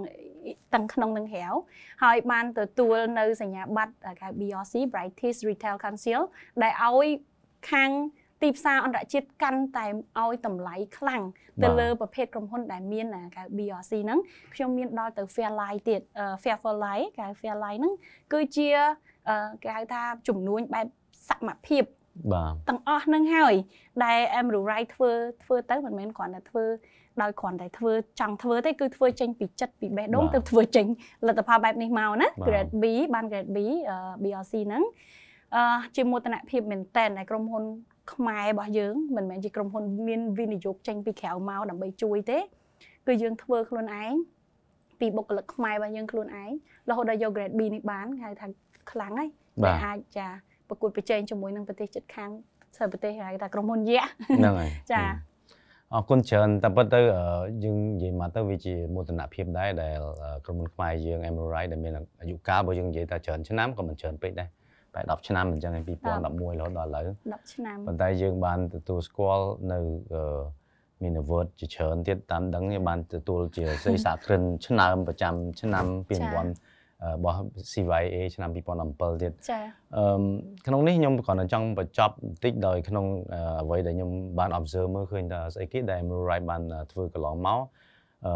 [0.74, 1.46] ទាំងក្នុងនិងក្រៅ
[2.04, 6.22] ហើយបានទទួលនៅសញ្ញាបត្រគេហៅ BRC Brightest Retail Council
[6.64, 7.08] ដែលឲ្យ
[7.72, 7.92] ខាង
[8.42, 9.86] ទីផ្សារអន្តរជាតិកាន់តែ
[10.22, 11.24] ឲ្យតម្លៃខ្លាំង
[11.64, 14.20] ទៅលើប្រភេទក្រុមហ៊ុនដែលមានអាគេហៅ BRC ហ្នឹង
[14.56, 17.94] ខ្ញុំមានដល់ទៅ Fairlight ទៀតអឺ Fair for Life គេហៅ Fairlight ហ្នឹង
[18.34, 18.68] គឺជា
[19.30, 20.88] អឺគេហៅថាជំនួញបែប
[21.30, 21.84] សមភាព
[22.34, 23.56] បាទទាំងអស់ហ្នឹងហើយ
[24.04, 25.12] ដែល Emerald Right ធ្វើ
[25.44, 26.66] ធ្វើទៅមិនមែនគ្រាន់តែធ្វើ
[27.22, 30.86] ដោយគ្រាន់តែធ្វើចង់ធ្វើទេគឺធ្វើចេញពីចិត្តពីបេះដូងបាទទៅធ្វើចេញ
[31.28, 33.58] លទ្ធផលបែបនេះមកណាបាទ Grade B បាន Grade B
[33.90, 34.84] អឺ BRC ហ្នឹង
[35.56, 35.64] អឺ
[35.96, 37.64] ជាមោទនភាពមែនតើដែលក្រុមហ៊ុន
[38.14, 42.40] ខ្មែររបស់យើងមិនមែនជាក្រុមហ៊ុនមានវិនិយោគចេញពីក្រៅមកដើម្បីជួយទេ
[43.08, 44.14] គឺយើងធ្វើខ្លួនឯង
[45.00, 46.52] ពីបុគ្គលិកខ្មែររបស់យើងខ្លួនឯង
[46.90, 48.48] រហូតដល់យក Grade B នេះបានគេហៅថា
[48.92, 49.30] ខ្លាំងហើយ
[49.64, 50.28] បាដែលទអាចចា
[50.70, 52.32] ប្រកួតប្រជែងជាមួយនឹងប្រទេសជិតខាង
[52.78, 55.04] សិប្រទេសហៅថាក្រុមហ៊ុនយក្សហ្នឹងហើយចា
[55.94, 57.24] អរគុណច្រើនតែប៉ុន្តែអឺ
[57.64, 64.50] យើងនិយាយមកទៅវាជាមោទនភាពដែរដែលអឺក្រុមហ៊ុនខ្មែរយើង Emerald ដែលមានអាយុកាលបើយើងនិយាយថាច្រើនឆ្នាំក៏មិនច្រើនពេកដែរ
[64.94, 69.80] ប្រហែល10ឆ្នាំអញ្ចឹងឯង2011រហូតដល់ឥឡូវ10ឆ្នាំប៉ុន្តែយើងបានទទួលស្គាល់នៅ
[70.14, 70.42] អឺ
[71.02, 76.75] មាន award ជាច្រើនទៀតតាមដឹងនេះបានទទួលជាស្រីសាក្រិនឆ្នើមប្រចាំឆ្នាំ2000
[77.14, 77.40] របស់
[77.72, 79.60] CYA ឆ្នាំ2007ទៀតចា
[79.98, 80.06] អឺ
[80.68, 87.60] ក្នុងនេះខ្ញុំគ្រាន់តែចង់បញ្ចប់បន្តិចដោយក្នុងអឺអ្វីដែលខ្ញុំបាន observe មើលឃើញថាស្អីគេដែល Emerald Right បានអឺធ្វើកន្លងមក
[88.26, 88.32] អឺ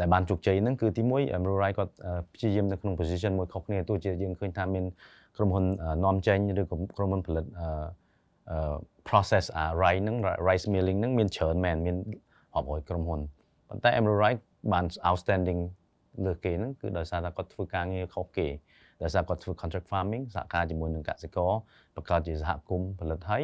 [0.00, 4.84] ដែលបានជោគជ័យហ្នឹងគឺទីមួយ Emerald Right គាត់អឺព្យាយាមនៅក្នុង position មួយខុសគ្នាទោះជាយើងឃើញថាមាន
[5.36, 7.68] ក្រុមហ៊ុនអឺនាំចេញឬក៏ក្រុមហ៊ុនផលិតអឺ
[8.50, 8.76] អឺ
[9.08, 10.16] process អា rice ហ្នឹង
[10.48, 11.96] rice milling ហ្នឹងមានច្រើនមែនមាន
[12.54, 13.20] រាប់រយក្រុមហ៊ុន
[13.68, 14.40] ប៉ុន្តែ Emerald Right
[14.72, 15.60] បាន outstanding
[16.26, 18.48] លើគេហ្នឹងគឺដោយសារតែគាត់ធ្វើការងារខុសគេ
[19.02, 21.52] ដោយសារគាត់ធ្វើ contract farming សហការជាមួយនឹងកសិករ
[21.96, 23.42] បង្កើតជាសហគមន៍ផលិតហើយ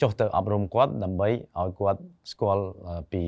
[0.00, 2.00] ចុះទៅអប់រំគាត់ដើម្បីឲ្យគាត់
[2.32, 3.22] ស្គាល់អឺពី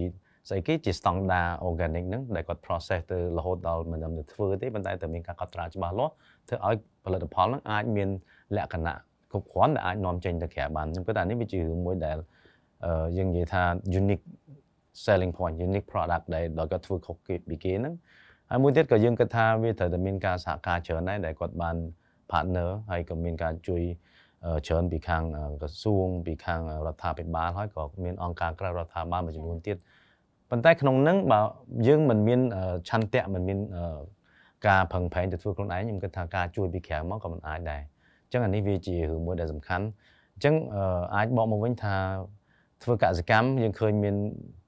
[0.49, 6.13] ស្អីគេជា standard organic ហ្នឹងដែលគាត់ process ទៅរហូតដល់មិនដឹងទៅធ្វើទេប៉ុន្តែតែមានការកត់ត្រាច្បាស់លាស់
[6.49, 8.09] ធ្វើឲ្យផលិតផលហ្នឹងអាចមាន
[8.57, 8.97] លក្ខណៈ
[9.31, 12.19] គ្រប់គ្រាន់ដែលអាចនាំចេញទៅក្រៅបានខ្ញុំគិតថានេះវាជារឿងមួយដែល
[12.85, 13.63] អឺយើងនិយាយថា
[14.01, 14.25] unique
[15.05, 17.95] selling point unique product ដែលដល់គាត់ធ្វើខុសគេពីគេហ្នឹង
[18.53, 21.77] ហើយមួយទៀតក៏យើងគិតថាវាត្រូវតែមានការសហការច្រើនដែរដែលគាត់បាន
[22.31, 23.83] partner ហើយក៏មានការជួយ
[24.45, 29.77] អឺច្រើនពីខាងអឺក្រសួងពីខាងរដ្ឋាភិបាលហើយក៏មានអង្គការក្រៅរដ្ឋាភិបាលមួយចំនួនទៀត
[30.51, 31.41] ប៉ុន្តែក្នុងហ្នឹងបើ
[31.89, 34.01] យើងមិនមានអឺឆន្ទៈមិនមានអឺ
[34.67, 37.83] ការផឹងប្រែងទៅធ្វើខ្លួនឯងខ្ញុំគិតថាការជួយពីក្រៅមកក៏មិនអាចដែរ
[38.25, 39.85] អញ្ចឹងអានេះវាជារឿងមួយដែលសំខាន់
[40.35, 41.95] អញ្ចឹងអឺអាចបកមកវិញថា
[42.83, 44.17] ធ្វើកសិកម្មយើងឃើញមាន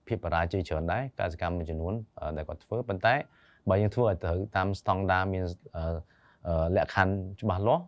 [0.07, 3.15] ភាពបរាជ័យច្រើនដែរកសិកម្មមួយចំនួនអឺដែលគាត់ធ្វើប៉ុន្តែ
[3.69, 5.45] បើយើងធ្វើឲ្យត្រូវតាម standard មាន
[5.77, 5.85] អឺ
[6.47, 7.83] អឺលក្ខខណ្ឌច្បាស់លាស់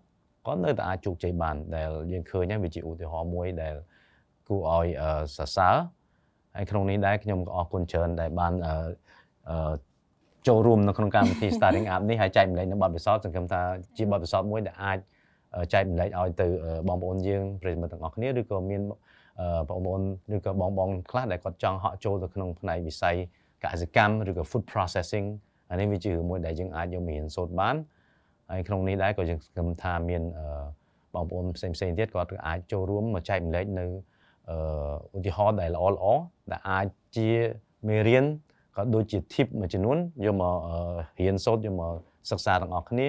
[0.46, 3.74] ក៏នៅតែអាចជោគជ័យបានដែលយើងឃើញហើយវាជាឧទាហរណ៍មួយដែល
[4.48, 5.76] គួរឲ្យអឺសរសើរ
[6.56, 8.74] ហើយក្នុងនេះដែរខ្ញុំក៏អរគុណច្រើនដែលបានអឺ
[9.50, 9.74] អឺ
[10.48, 13.60] ចូលរួមនៅក្នុងកម្មវិធី Starting Up នេះហើយចែកម្លែកនៅបទពិសោធន៍សង្ឃឹមថា
[13.96, 14.98] ជាបទពិសោធន៍មួយដែលអាច
[15.56, 18.82] អឺចែកម្លែកឲ្យទៅអឺបងប្អូនយើងប្រិយមិត្តទាំងអស់គ្នាឬក៏មាន
[19.40, 20.02] អឺបងប្អូន
[20.36, 23.16] ឬក៏បងបងខ្លះដែលគាត់ចង់ហក់ចូលទៅក្នុងផ្នែកវិស័យ
[23.64, 25.26] កសិកម្មឬក៏ food processing
[25.74, 27.74] អានេះវាជារឿងមួយដែលយើងអាចយកមករៀនសូត្របាន
[28.50, 30.46] ហើយក្នុងនេះដែរក៏យើងសង្ឃឹមថាមានអឺ
[31.14, 33.86] បងប្អូនផ្សេងផ្សេងៗទៀតគាត់ក៏អាចចូលរួមមកចែកម្លែកនៅ
[34.50, 34.56] អឺ
[35.16, 37.28] ឧទាហរណ៍ដែលល្អល្អៗដែលអាចជា
[37.88, 38.24] មេរៀន
[38.76, 40.76] ក៏ដូចជា tip មួយចំនួនយកមកអឺ
[41.20, 41.92] រៀនសូត្រយកមក
[42.30, 43.06] សិក្សាទាំងអស់គ្នា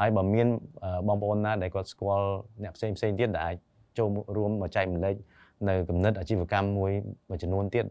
[0.00, 0.46] ហើយបើមាន
[0.84, 2.28] អឺបងប្អូនណាដែលគាត់ស្គាល់
[2.62, 3.56] អ្នកផ្សេងផ្សេងៗទៀតដែលអាច
[3.98, 5.14] ចូលរួមមកចែកម្លែក
[5.68, 6.92] នៅគំនិតអាជីវកម្មមួយ
[7.28, 7.84] មួយចំនួនទៀត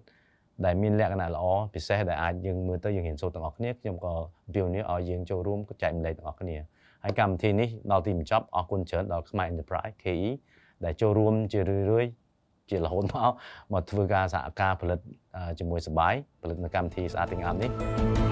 [0.65, 4.13] ដែលមានលក្ខណៈល្អពិសេសដែលអាចយើងមើលទៅយើងរៀនសូត្រទាំងអស់គ្នាខ្ញុំក៏
[4.45, 6.57] អំពាវនាវឲ្យយើងចូលរួមចែកម្លែកទាំងអស់គ្នា
[7.03, 10.29] ហើយកម្មវិធីនេះដល់ទីបញ្ចប់អរគុណច្រើនដល់ខ្មែរ Enterprise KE
[10.85, 12.11] ដែលចូលរួមជារឿយៗ
[12.69, 13.31] ជារហូតមក
[13.73, 14.99] មកធ្វើការសហការផលិត
[15.35, 18.22] អឺជាមួយសបាយផលិតនៅកម្មវិធីស្អាតទាំងអាប់នេះ